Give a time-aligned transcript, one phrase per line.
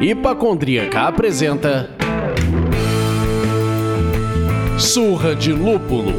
[0.00, 1.88] Hipacondríaca apresenta
[4.78, 6.12] Surra de Lúpulo.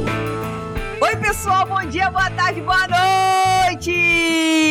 [1.01, 3.91] Oi, pessoal, bom dia, boa tarde, boa noite!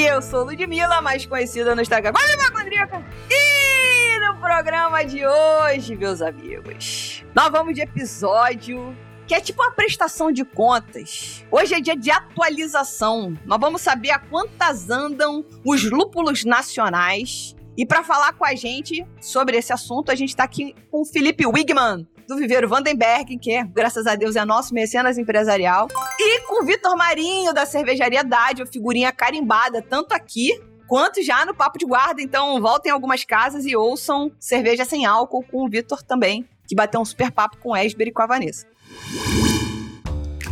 [0.06, 3.02] Eu sou Ludmilla, mais conhecida no Instagram como Hipacondríaca.
[3.30, 8.96] E no programa de hoje, meus amigos, nós vamos de episódio
[9.32, 11.42] que é tipo uma prestação de contas.
[11.50, 13.34] Hoje é dia de atualização.
[13.46, 19.06] Nós vamos saber a quantas andam os lúpulos nacionais e para falar com a gente
[19.22, 23.52] sobre esse assunto, a gente está aqui com o Felipe Wigman, do Viveiro Vandenberg, que
[23.52, 28.22] é, graças a Deus é nosso mecenas empresarial, e com o Vitor Marinho, da Cervejaria
[28.22, 32.20] Dádio, figurinha carimbada, tanto aqui quanto já no Papo de Guarda.
[32.20, 37.00] Então, voltem algumas casas e ouçam Cerveja Sem Álcool com o Vitor também, que bateu
[37.00, 38.71] um super papo com o Esber e com a Vanessa.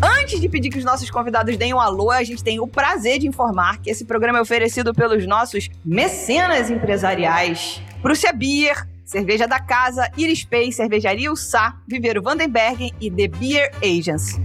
[0.02, 3.18] Antes de pedir que os nossos convidados deem um alô, a gente tem o prazer
[3.18, 7.82] de informar que esse programa é oferecido pelos nossos mecenas empresariais.
[8.00, 14.40] Prússia Beer, Cerveja da Casa, Iris Pay, Cervejaria Sá, Viveiro Vandenbergen e The Beer Agents.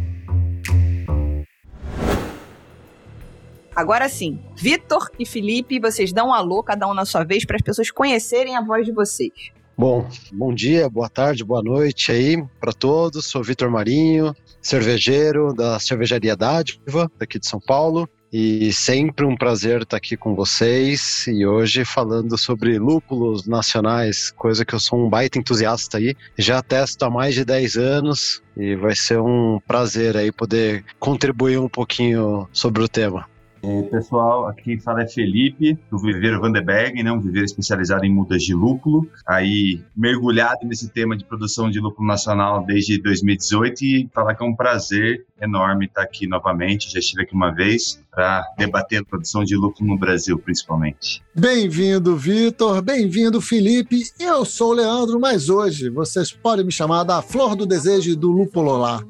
[3.76, 7.58] Agora sim, Vitor e Felipe, vocês dão um alô, cada um na sua vez, para
[7.58, 9.52] as pessoas conhecerem a voz de vocês.
[9.78, 13.26] Bom, bom dia, boa tarde, boa noite aí para todos.
[13.26, 18.08] Sou Vitor Marinho, cervejeiro da Cervejaria Dádiva, daqui de São Paulo.
[18.32, 24.64] E sempre um prazer estar aqui com vocês e hoje falando sobre lúpulos nacionais, coisa
[24.64, 26.16] que eu sou um baita entusiasta aí.
[26.38, 31.60] Já testo há mais de 10 anos e vai ser um prazer aí poder contribuir
[31.60, 33.26] um pouquinho sobre o tema.
[33.68, 38.44] É, pessoal, aqui fala é Felipe, do Viveiro Vanderberg, né, um viveiro especializado em mudas
[38.44, 44.36] de lúpulo, aí mergulhado nesse tema de produção de lúpulo nacional desde 2018 e falar
[44.36, 49.02] que é um prazer enorme estar aqui novamente, já estive aqui uma vez para debater
[49.02, 51.22] a produção de lúpulo no Brasil, principalmente.
[51.36, 57.22] Bem-vindo, Vitor, bem-vindo, Felipe, eu sou o Leandro, mas hoje vocês podem me chamar da
[57.22, 59.02] Flor do Desejo do Lúpulo lá.
[59.02, 59.06] né?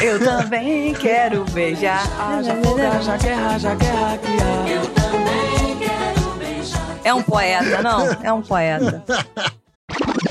[0.04, 2.02] Eu também quero beijar.
[2.20, 4.20] Haja fogo, haja guerra, haja guerra.
[4.68, 6.98] Eu também quero beijar.
[7.02, 8.06] É um poeta, não?
[8.22, 9.02] É um poeta.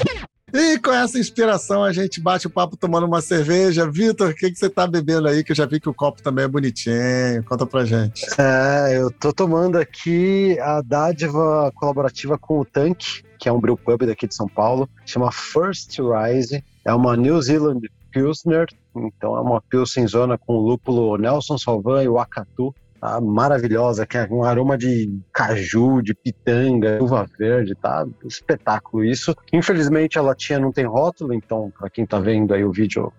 [0.53, 3.89] E com essa inspiração a gente bate o papo tomando uma cerveja.
[3.89, 5.43] Vitor, o que, que você tá bebendo aí?
[5.43, 7.43] Que eu já vi que o copo também é bonitinho.
[7.45, 8.25] Conta pra gente.
[8.37, 13.77] É, eu tô tomando aqui a dádiva colaborativa com o Tanque, que é um brew
[13.77, 14.89] pub daqui de São Paulo.
[15.05, 16.63] Chama First Rise.
[16.85, 17.81] É uma New Zealand
[18.11, 18.67] Pilsner.
[18.95, 24.27] Então é uma Pilsen zona com lúpulo Nelson Salvan e Wakatu tá maravilhosa, que é
[24.29, 29.35] um aroma de caju, de pitanga, uva verde, tá espetáculo isso.
[29.53, 33.11] Infelizmente ela tinha não tem rótulo, então para quem tá vendo aí o vídeo,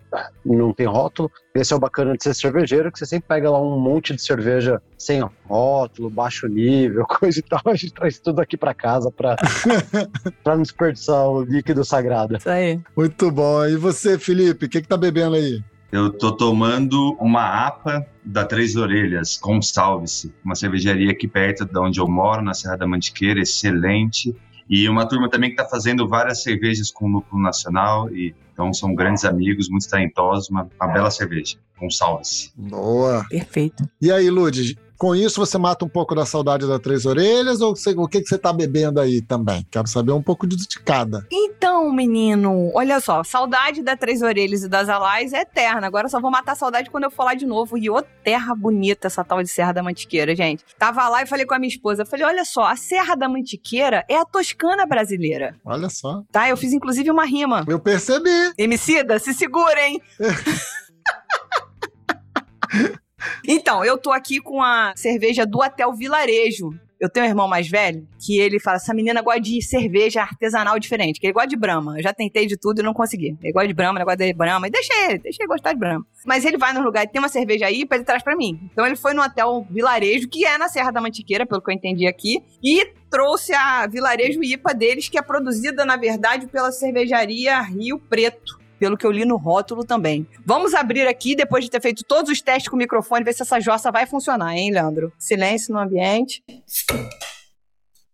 [0.45, 1.31] não tem rótulo.
[1.53, 4.21] Esse é o bacana de ser cervejeiro, que você sempre pega lá um monte de
[4.21, 7.61] cerveja sem rótulo, baixo nível, coisa e tal.
[7.65, 9.35] A gente traz tudo aqui para casa para
[10.43, 12.37] para não desperdiçar o líquido sagrado.
[12.37, 12.79] Isso aí.
[12.95, 13.65] Muito bom.
[13.65, 15.61] E você, Felipe, o que que tá bebendo aí?
[15.91, 21.77] Eu tô tomando uma APA da Três Orelhas, com Salve-se, uma cervejaria aqui perto de
[21.77, 24.33] onde eu moro, na Serra da Mantiqueira, excelente.
[24.69, 28.95] E uma turma também que está fazendo várias cervejas com lúpulo nacional, e então são
[28.95, 32.53] grandes amigos, muito talentosos, uma, uma bela cerveja, com Salve-se.
[32.55, 33.25] Boa.
[33.27, 33.83] Perfeito.
[34.01, 37.75] E aí, Lud, com isso você mata um pouco da saudade da Três Orelhas ou
[37.75, 39.65] você, o que, que você tá bebendo aí também?
[39.71, 41.25] Quero saber um pouco de cada.
[41.31, 45.87] Então, menino, olha só, saudade da Três Orelhas e das Alais é eterna.
[45.87, 47.79] Agora só vou matar a saudade quando eu for lá de novo.
[47.79, 50.63] E ô terra bonita essa tal de Serra da Mantiqueira, gente.
[50.77, 54.05] Tava lá e falei com a minha esposa, falei, olha só, a Serra da Mantiqueira
[54.07, 55.55] é a Toscana brasileira.
[55.65, 56.21] Olha só.
[56.31, 57.65] Tá, eu fiz inclusive uma rima.
[57.67, 58.53] Eu percebi.
[58.55, 59.99] Emicida, se segura, hein?
[63.47, 66.69] Então, eu tô aqui com a cerveja do Hotel Vilarejo.
[67.01, 70.77] Eu tenho um irmão mais velho que ele fala: essa menina gosta de cerveja artesanal
[70.77, 71.97] diferente, que ele gosta de Brahma.
[71.97, 73.35] Eu já tentei de tudo e não consegui.
[73.41, 74.67] Ele gosta de Brahma, ele gosta de Brahma.
[74.67, 76.05] E deixa ele, deixa ele gostar de Brahma.
[76.27, 78.69] Mas ele vai no lugar e tem uma cerveja aí ele traz pra mim.
[78.71, 81.73] Então ele foi no Hotel Vilarejo, que é na Serra da Mantiqueira, pelo que eu
[81.73, 87.59] entendi aqui, e trouxe a Vilarejo IPA deles, que é produzida, na verdade, pela cervejaria
[87.61, 90.27] Rio Preto pelo que eu li no rótulo também.
[90.43, 93.43] Vamos abrir aqui, depois de ter feito todos os testes com o microfone, ver se
[93.43, 95.13] essa jossa vai funcionar, hein, Leandro?
[95.19, 96.43] Silêncio no ambiente.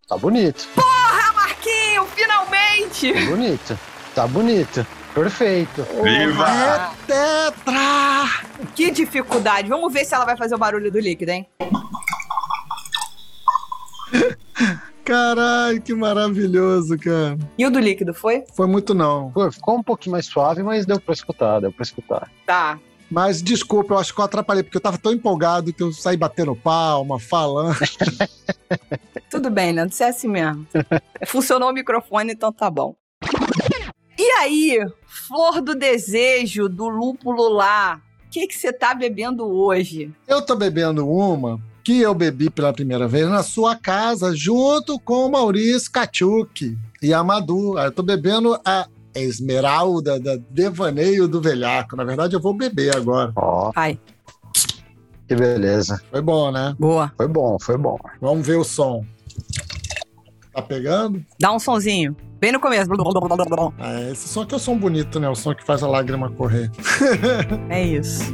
[0.09, 0.67] Tá bonito.
[0.75, 3.13] Porra, Marquinho, finalmente!
[3.13, 3.79] Tá bonito.
[4.13, 4.85] Tá bonito.
[5.15, 5.83] Perfeito.
[6.03, 6.49] Viva!
[6.49, 8.25] É tetra!
[8.75, 9.69] Que dificuldade.
[9.69, 11.47] Vamos ver se ela vai fazer o barulho do líquido, hein?
[15.07, 17.37] Caralho, que maravilhoso, cara.
[17.57, 18.43] E o do líquido, foi?
[18.53, 19.31] Foi muito não.
[19.31, 22.29] Pô, ficou um pouquinho mais suave, mas deu pra escutar, deu pra escutar.
[22.45, 22.77] Tá.
[23.09, 26.17] Mas desculpa, eu acho que eu atrapalhei, porque eu tava tão empolgado que eu saí
[26.17, 27.77] batendo palma, falando.
[29.31, 30.67] Tudo bem, Leandro, você é assim mesmo.
[31.25, 32.93] Funcionou o microfone, então tá bom.
[34.19, 40.13] E aí, flor do desejo do lúpulo lá, o que que você tá bebendo hoje?
[40.27, 45.25] Eu tô bebendo uma que eu bebi pela primeira vez na sua casa, junto com
[45.25, 47.79] o Maurício Kachuk e a Madu.
[47.79, 51.95] Eu tô bebendo a Esmeralda da Devaneio do Velhaco.
[51.95, 53.31] Na verdade, eu vou beber agora.
[53.37, 53.97] Ó, Ai,
[55.29, 56.01] que beleza.
[56.11, 56.75] Foi bom, né?
[56.77, 57.09] boa.
[57.15, 57.97] Foi bom, foi bom.
[58.19, 59.05] Vamos ver o som.
[60.53, 61.23] Tá pegando?
[61.39, 62.17] Dá um sonzinho.
[62.37, 62.91] Bem no começo.
[63.79, 65.29] É, esse som aqui é o som bonito, né?
[65.29, 66.69] O som que faz a lágrima correr.
[67.71, 68.25] É isso.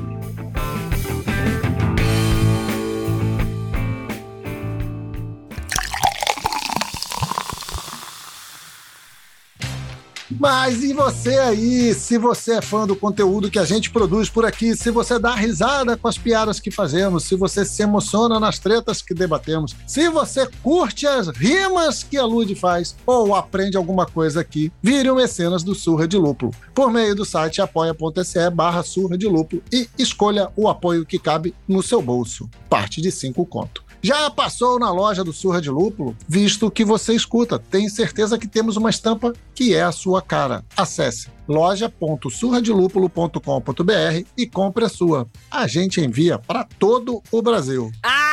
[10.43, 11.93] Mas e você aí?
[11.93, 15.33] Se você é fã do conteúdo que a gente produz por aqui, se você dá
[15.33, 20.09] risada com as piadas que fazemos, se você se emociona nas tretas que debatemos, se
[20.09, 25.15] você curte as rimas que a Lud faz ou aprende alguma coisa aqui, vire um
[25.15, 29.87] mecenas do Surra de Lúpulo por meio do site apoia.se barra Surra de Lúpulo e
[29.97, 32.49] escolha o apoio que cabe no seu bolso.
[32.69, 33.81] Parte de cinco conto.
[34.05, 36.13] Já passou na loja do Surra de Lúpulo?
[36.27, 40.61] Visto que você escuta, tem certeza que temos uma estampa que é a sua cara.
[40.75, 45.25] Acesse loja.surradelupulo.com.br e compre a sua.
[45.49, 47.89] A gente envia para todo o Brasil.
[48.03, 48.32] Ah,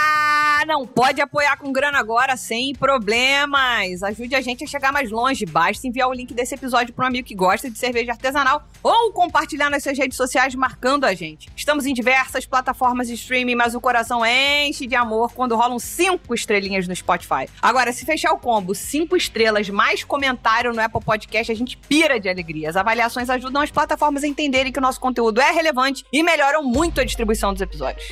[0.67, 4.03] não pode apoiar com grana agora sem problemas.
[4.03, 5.47] Ajude a gente a chegar mais longe.
[5.47, 9.13] Basta enviar o link desse episódio para um amigo que gosta de cerveja artesanal ou
[9.13, 11.49] compartilhar nas suas redes sociais marcando a gente.
[11.57, 16.35] Estamos em diversas plataformas de streaming, mas o coração enche de amor quando rolam cinco
[16.35, 17.49] estrelinhas no Spotify.
[17.61, 22.19] Agora, se fechar o combo, cinco estrelas mais comentário no Apple Podcast, a gente pira
[22.19, 22.71] de alegria.
[22.71, 26.63] As avaliações ajudam as plataformas a entenderem que o nosso conteúdo é relevante e melhoram
[26.63, 28.07] muito a distribuição dos episódios.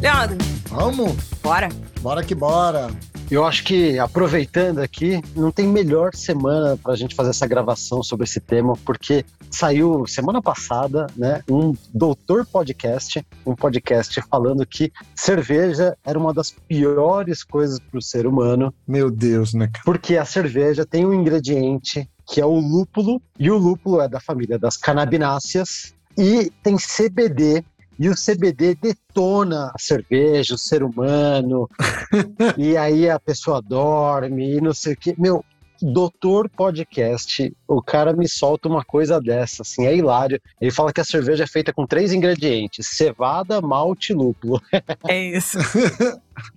[0.00, 0.38] Leandro,
[0.68, 1.14] Vamos?
[1.42, 1.68] bora.
[2.00, 2.88] Bora que bora.
[3.30, 8.02] Eu acho que, aproveitando aqui, não tem melhor semana para a gente fazer essa gravação
[8.02, 14.90] sobre esse tema, porque saiu semana passada, né, um doutor podcast, um podcast falando que
[15.14, 19.68] cerveja era uma das piores coisas para o ser humano, Meu Deus, né?
[19.68, 19.84] cara?
[19.84, 24.18] porque a cerveja tem um ingrediente que é o lúpulo, e o lúpulo é da
[24.20, 27.64] família das canabináceas, e tem CBD,
[28.00, 31.68] e o CBD detona a cerveja, o ser humano,
[32.56, 35.14] e aí a pessoa dorme, e não sei o quê.
[35.18, 35.44] Meu,
[35.82, 40.40] doutor podcast, o cara me solta uma coisa dessa, assim, é hilário.
[40.58, 44.60] Ele fala que a cerveja é feita com três ingredientes: cevada, malte e lúpulo.
[45.06, 45.58] É isso.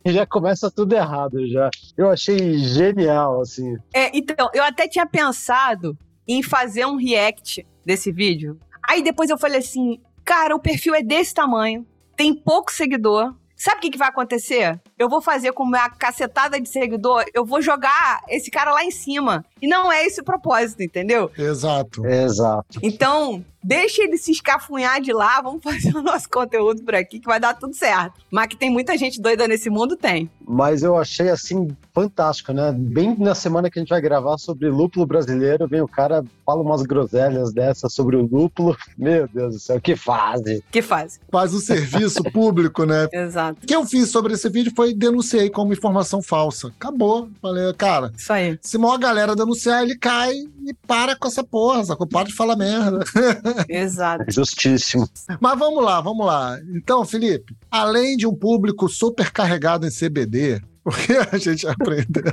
[0.06, 1.69] E já começa tudo errado já.
[1.98, 3.75] Eu achei genial, assim.
[3.94, 8.57] É, então, eu até tinha pensado em fazer um react desse vídeo.
[8.88, 11.86] Aí depois eu falei assim, cara, o perfil é desse tamanho,
[12.16, 13.36] tem pouco seguidor.
[13.63, 14.77] Sabe o que, que vai acontecer?
[15.00, 18.92] Eu vou fazer com uma cacetada de seguidor, eu vou jogar esse cara lá em
[18.92, 19.45] cima.
[19.62, 21.31] E não é esse o propósito, entendeu?
[21.38, 22.06] Exato.
[22.06, 22.77] Exato.
[22.83, 27.25] Então, deixa ele se escafunhar de lá, vamos fazer o nosso conteúdo por aqui, que
[27.25, 28.19] vai dar tudo certo.
[28.30, 30.30] Mas que tem muita gente doida nesse mundo, tem.
[30.45, 32.74] Mas eu achei assim fantástico, né?
[32.75, 36.62] Bem na semana que a gente vai gravar sobre lúpulo brasileiro, vem o cara, fala
[36.62, 38.75] umas groselhas dessas sobre o lúpulo.
[38.98, 40.62] Meu Deus do céu, que fase!
[40.70, 41.22] Que faz.
[41.32, 43.08] Faz o serviço público, né?
[43.13, 43.52] Exato.
[43.62, 46.67] O que eu fiz sobre esse vídeo foi denunciei como informação falsa.
[46.67, 47.29] Acabou.
[47.41, 48.57] Falei, cara, Isso aí.
[48.62, 52.07] se maior galera denunciar, ele cai e para com essa porra, sacou?
[52.07, 53.03] Para de falar merda.
[53.69, 54.25] Exato.
[54.29, 55.07] Justíssimo.
[55.39, 56.57] Mas vamos lá, vamos lá.
[56.75, 62.24] Então, Felipe, além de um público super carregado em CBD, o que a gente aprendeu?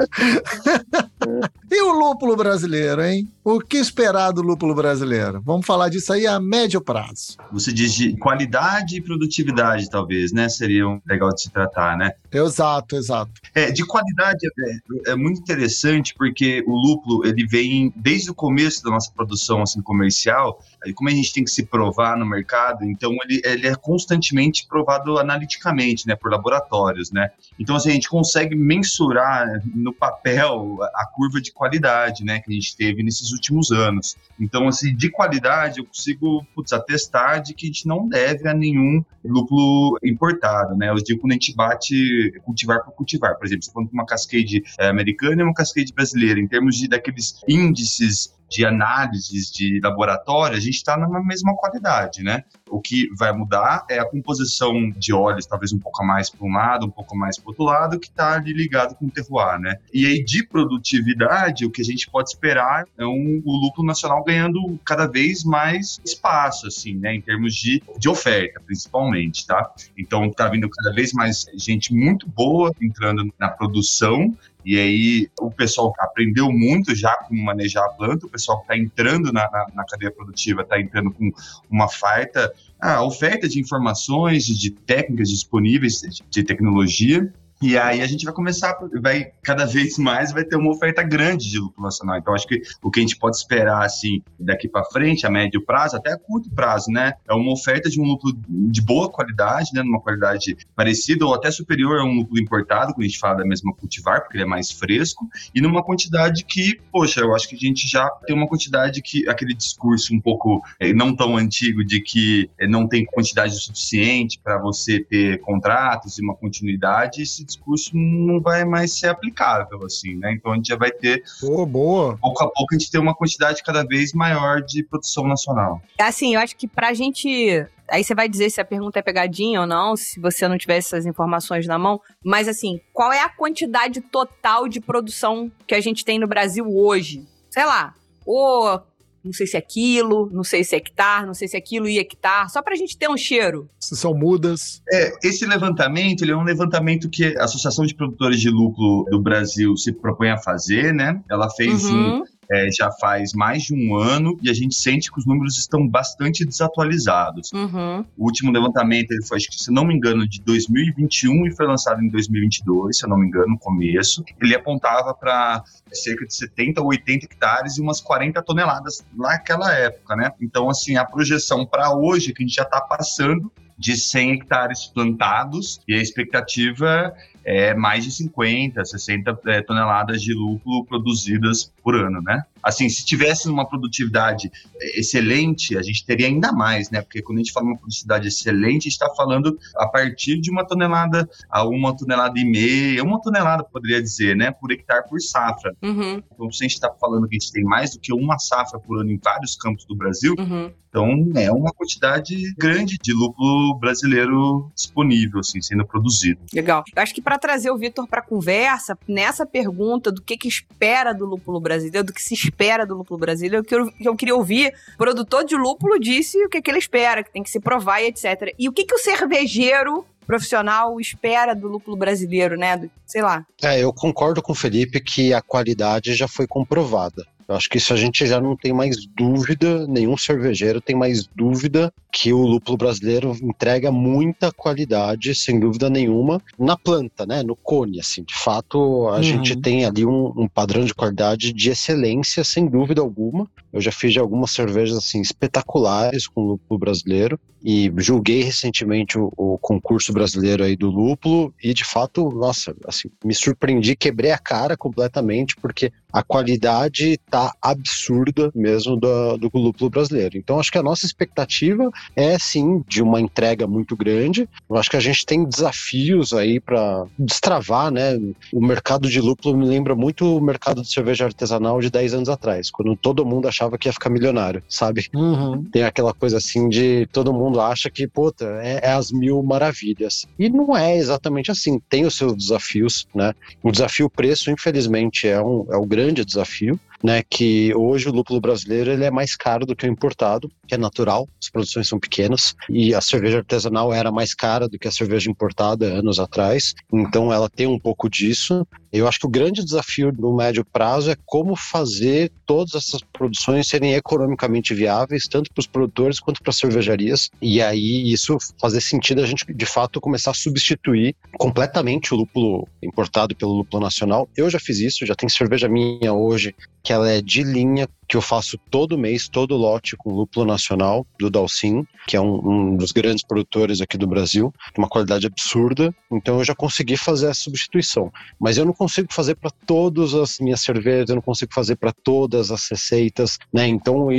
[1.70, 3.28] E o lúpulo brasileiro, hein?
[3.44, 5.42] O que esperar do lúpulo brasileiro?
[5.44, 7.36] Vamos falar disso aí a médio prazo.
[7.52, 10.48] Você diz de qualidade e produtividade, talvez, né?
[10.48, 12.12] Seria um legal de se tratar, né?
[12.32, 13.32] Exato, exato.
[13.54, 18.82] É, de qualidade é, é muito interessante porque o lúpulo ele vem desde o começo
[18.84, 20.62] da nossa produção assim comercial.
[20.84, 24.66] Aí, como a gente tem que se provar no mercado, então ele, ele é constantemente
[24.68, 27.30] provado analiticamente, né, por laboratórios, né.
[27.58, 32.54] Então assim, a gente consegue mensurar no papel a curva de qualidade, né, que a
[32.54, 34.16] gente teve nesses últimos anos.
[34.38, 38.54] Então assim, de qualidade eu consigo putz, atestar de que a gente não deve a
[38.54, 40.90] nenhum lúpulo importado, né.
[40.90, 44.06] Eu digo quando a gente bate cultivar por cultivar, por exemplo, você falando com uma
[44.06, 49.80] cascade é, americana e uma cascade brasileira, em termos de daqueles índices de análises de
[49.82, 52.44] laboratório, a gente está na mesma qualidade, né?
[52.70, 56.52] O que vai mudar é a composição de óleos, talvez um pouco mais para um
[56.52, 59.76] lado, um pouco mais para outro lado, que está ligado com o terroir, né?
[59.92, 64.22] E aí, de produtividade, o que a gente pode esperar é um, o lúpulo nacional
[64.22, 67.14] ganhando cada vez mais espaço, assim, né?
[67.14, 69.70] Em termos de, de oferta, principalmente, tá?
[69.98, 75.50] Então, está vindo cada vez mais gente muito boa entrando na produção e aí o
[75.50, 79.66] pessoal aprendeu muito já como manejar a planta, o pessoal que está entrando na, na,
[79.74, 81.30] na, cadeia produtiva está entrando com
[81.70, 86.00] uma farta, ah, oferta de informações, de técnicas disponíveis,
[86.30, 90.70] de tecnologia, e aí a gente vai começar, vai cada vez mais vai ter uma
[90.70, 92.16] oferta grande de lúpulo nacional.
[92.16, 95.64] Então acho que o que a gente pode esperar assim daqui para frente, a médio
[95.64, 99.70] prazo, até a curto prazo, né, é uma oferta de um lúpulo de boa qualidade,
[99.74, 103.38] né, numa qualidade parecida ou até superior a um lúpulo importado, quando a gente fala
[103.38, 107.48] da mesma cultivar, porque ele é mais fresco, e numa quantidade que, poxa, eu acho
[107.48, 111.36] que a gente já tem uma quantidade que aquele discurso um pouco é, não tão
[111.36, 117.22] antigo de que é, não tem quantidade suficiente para você ter contratos e uma continuidade,
[117.50, 120.32] discurso não vai mais ser aplicável, assim, né?
[120.32, 121.22] Então a gente já vai ter.
[121.42, 122.16] Oh, boa.
[122.20, 125.82] Pouco a pouco a gente ter uma quantidade cada vez maior de produção nacional.
[125.98, 129.62] Assim, eu acho que pra gente Aí você vai dizer se a pergunta é pegadinha
[129.62, 132.00] ou não, se você não tiver essas informações na mão.
[132.24, 136.64] Mas assim, qual é a quantidade total de produção que a gente tem no Brasil
[136.68, 137.26] hoje?
[137.50, 138.80] Sei lá, ou
[139.24, 141.88] não sei se é quilo, não sei se é hectare, não sei se é quilo
[141.88, 143.68] e hectare, só para a gente ter um cheiro.
[143.78, 144.82] Se são mudas.
[144.90, 149.20] É, esse levantamento, ele é um levantamento que a Associação de Produtores de Lúpulo do
[149.20, 151.20] Brasil se propõe a fazer, né?
[151.30, 152.20] Ela fez uhum.
[152.20, 155.56] um é, já faz mais de um ano e a gente sente que os números
[155.56, 157.52] estão bastante desatualizados.
[157.52, 158.04] Uhum.
[158.16, 161.66] O último levantamento ele foi, acho que, se não me engano, de 2021 e foi
[161.66, 164.24] lançado em 2022, se eu não me engano, no começo.
[164.40, 170.16] Ele apontava para cerca de 70 ou 80 hectares e umas 40 toneladas naquela época,
[170.16, 170.32] né?
[170.40, 174.86] Então, assim, a projeção para hoje, que a gente já está passando de 100 hectares
[174.86, 181.94] plantados e a expectativa é mais de 50, 60 é, toneladas de lúpulo produzidas por
[181.94, 182.44] ano, né?
[182.62, 184.50] Assim, se tivesse uma produtividade
[184.94, 187.00] excelente, a gente teria ainda mais, né?
[187.00, 190.50] Porque quando a gente fala uma produtividade excelente, a gente está falando a partir de
[190.50, 194.50] uma tonelada a uma tonelada e meia, uma tonelada, poderia dizer, né?
[194.50, 195.74] Por hectare por safra.
[195.82, 196.22] Uhum.
[196.32, 198.78] Então, se a gente está falando que a gente tem mais do que uma safra
[198.78, 200.70] por ano em vários campos do Brasil, uhum.
[200.88, 206.40] então é uma quantidade grande de lúpulo brasileiro disponível, assim, sendo produzido.
[206.52, 206.84] Legal.
[206.94, 211.12] Eu acho que para trazer o Vitor para conversa, nessa pergunta do que, que espera
[211.12, 214.72] do lúpulo brasileiro, do que se espera do lúpulo brasileiro, eu, eu queria ouvir.
[214.94, 218.00] O produtor de lúpulo disse o que, que ele espera, que tem que se provar
[218.02, 218.54] e etc.
[218.58, 222.76] E o que, que o cervejeiro profissional espera do lúpulo brasileiro, né?
[222.76, 223.44] Do, sei lá.
[223.62, 227.26] É, eu concordo com o Felipe que a qualidade já foi comprovada.
[227.50, 231.26] Eu acho que isso a gente já não tem mais dúvida, nenhum cervejeiro tem mais
[231.26, 237.42] dúvida que o lúpulo brasileiro entrega muita qualidade, sem dúvida nenhuma, na planta, né?
[237.42, 238.22] No cone, assim.
[238.22, 239.22] De fato, a uhum.
[239.24, 243.50] gente tem ali um, um, padrão de qualidade de excelência, sem dúvida alguma.
[243.72, 249.58] Eu já fiz algumas cervejas, assim, espetaculares com lúpulo brasileiro e julguei recentemente o, o
[249.58, 254.76] concurso brasileiro aí do lúpulo e, de fato, nossa, assim, me surpreendi, quebrei a cara
[254.76, 260.36] completamente, porque a qualidade tá absurda mesmo do, do lúpulo brasileiro.
[260.36, 264.48] Então, acho que a nossa expectativa é sim de uma entrega muito grande.
[264.68, 268.18] Eu acho que a gente tem desafios aí para destravar, né?
[268.52, 272.28] O mercado de lúpulo me lembra muito o mercado de cerveja artesanal de 10 anos
[272.28, 275.08] atrás, quando todo mundo achava que ia ficar milionário, sabe?
[275.14, 275.64] Uhum.
[275.64, 280.26] Tem aquela coisa assim de todo mundo acha que, puta, é, é as mil maravilhas.
[280.38, 281.80] E não é exatamente assim.
[281.88, 283.34] Tem os seus desafios, né?
[283.62, 288.40] O desafio preço, infelizmente, é, um, é o grande desafio né, que hoje o lúpulo
[288.40, 291.98] brasileiro ele é mais caro do que o importado, que é natural, as produções são
[291.98, 296.74] pequenas, e a cerveja artesanal era mais cara do que a cerveja importada anos atrás,
[296.92, 298.66] então ela tem um pouco disso.
[298.92, 303.68] Eu acho que o grande desafio no médio prazo é como fazer todas essas produções
[303.68, 308.80] serem economicamente viáveis, tanto para os produtores quanto para as cervejarias, e aí isso fazer
[308.80, 314.28] sentido a gente de fato começar a substituir completamente o lúpulo importado pelo lúpulo nacional.
[314.36, 318.16] Eu já fiz isso, já tem cerveja minha hoje que ela é de linha, que
[318.16, 322.76] eu faço todo mês, todo lote com lúpulo nacional do Dalcin, que é um, um,
[322.76, 325.94] dos grandes produtores aqui do Brasil, uma qualidade absurda.
[326.10, 328.12] Então eu já consegui fazer a substituição.
[328.40, 331.92] Mas eu não consigo fazer para todas as minhas cervejas, eu não consigo fazer para
[331.92, 333.68] todas as receitas, né?
[333.68, 334.10] Então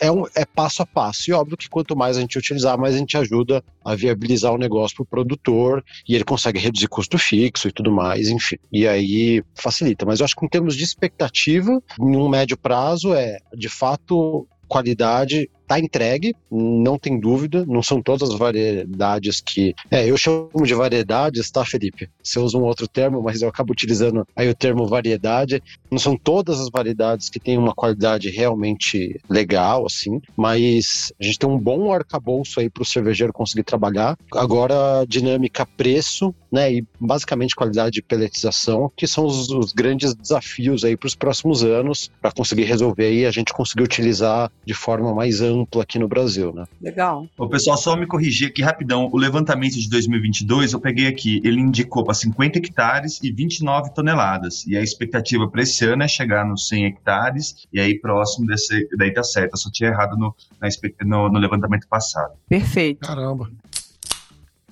[0.00, 1.30] é, um, é passo a passo.
[1.30, 4.58] E óbvio que quanto mais a gente utilizar, mais a gente ajuda a viabilizar o
[4.58, 8.56] negócio para o produtor e ele consegue reduzir custo fixo e tudo mais, enfim.
[8.72, 10.06] E aí facilita.
[10.06, 15.50] Mas eu acho que em termos de expectativa, num médio prazo, é de fato qualidade
[15.68, 19.74] Está entregue, não tem dúvida, não são todas as variedades que.
[19.90, 22.08] É, eu chamo de variedades, tá, Felipe?
[22.22, 25.62] Você usa um outro termo, mas eu acabo utilizando aí o termo variedade.
[25.90, 31.38] Não são todas as variedades que têm uma qualidade realmente legal, assim, mas a gente
[31.38, 34.16] tem um bom arcabouço aí para o cervejeiro conseguir trabalhar.
[34.32, 40.82] Agora, dinâmica, preço, né, e basicamente qualidade de peletização, que são os, os grandes desafios
[40.82, 45.14] aí para os próximos anos, para conseguir resolver e a gente conseguir utilizar de forma
[45.14, 46.64] mais ampla amplo aqui no Brasil, né?
[46.80, 47.26] Legal.
[47.36, 49.08] O pessoal, só me corrigir aqui rapidão.
[49.12, 54.66] O levantamento de 2022, eu peguei aqui, ele indicou para 50 hectares e 29 toneladas.
[54.66, 58.88] E a expectativa para esse ano é chegar nos 100 hectares e aí próximo desse,
[58.96, 59.52] daí tá certo.
[59.54, 60.34] Eu só tinha errado no,
[61.04, 62.32] no, no levantamento passado.
[62.48, 63.06] Perfeito.
[63.06, 63.50] Caramba.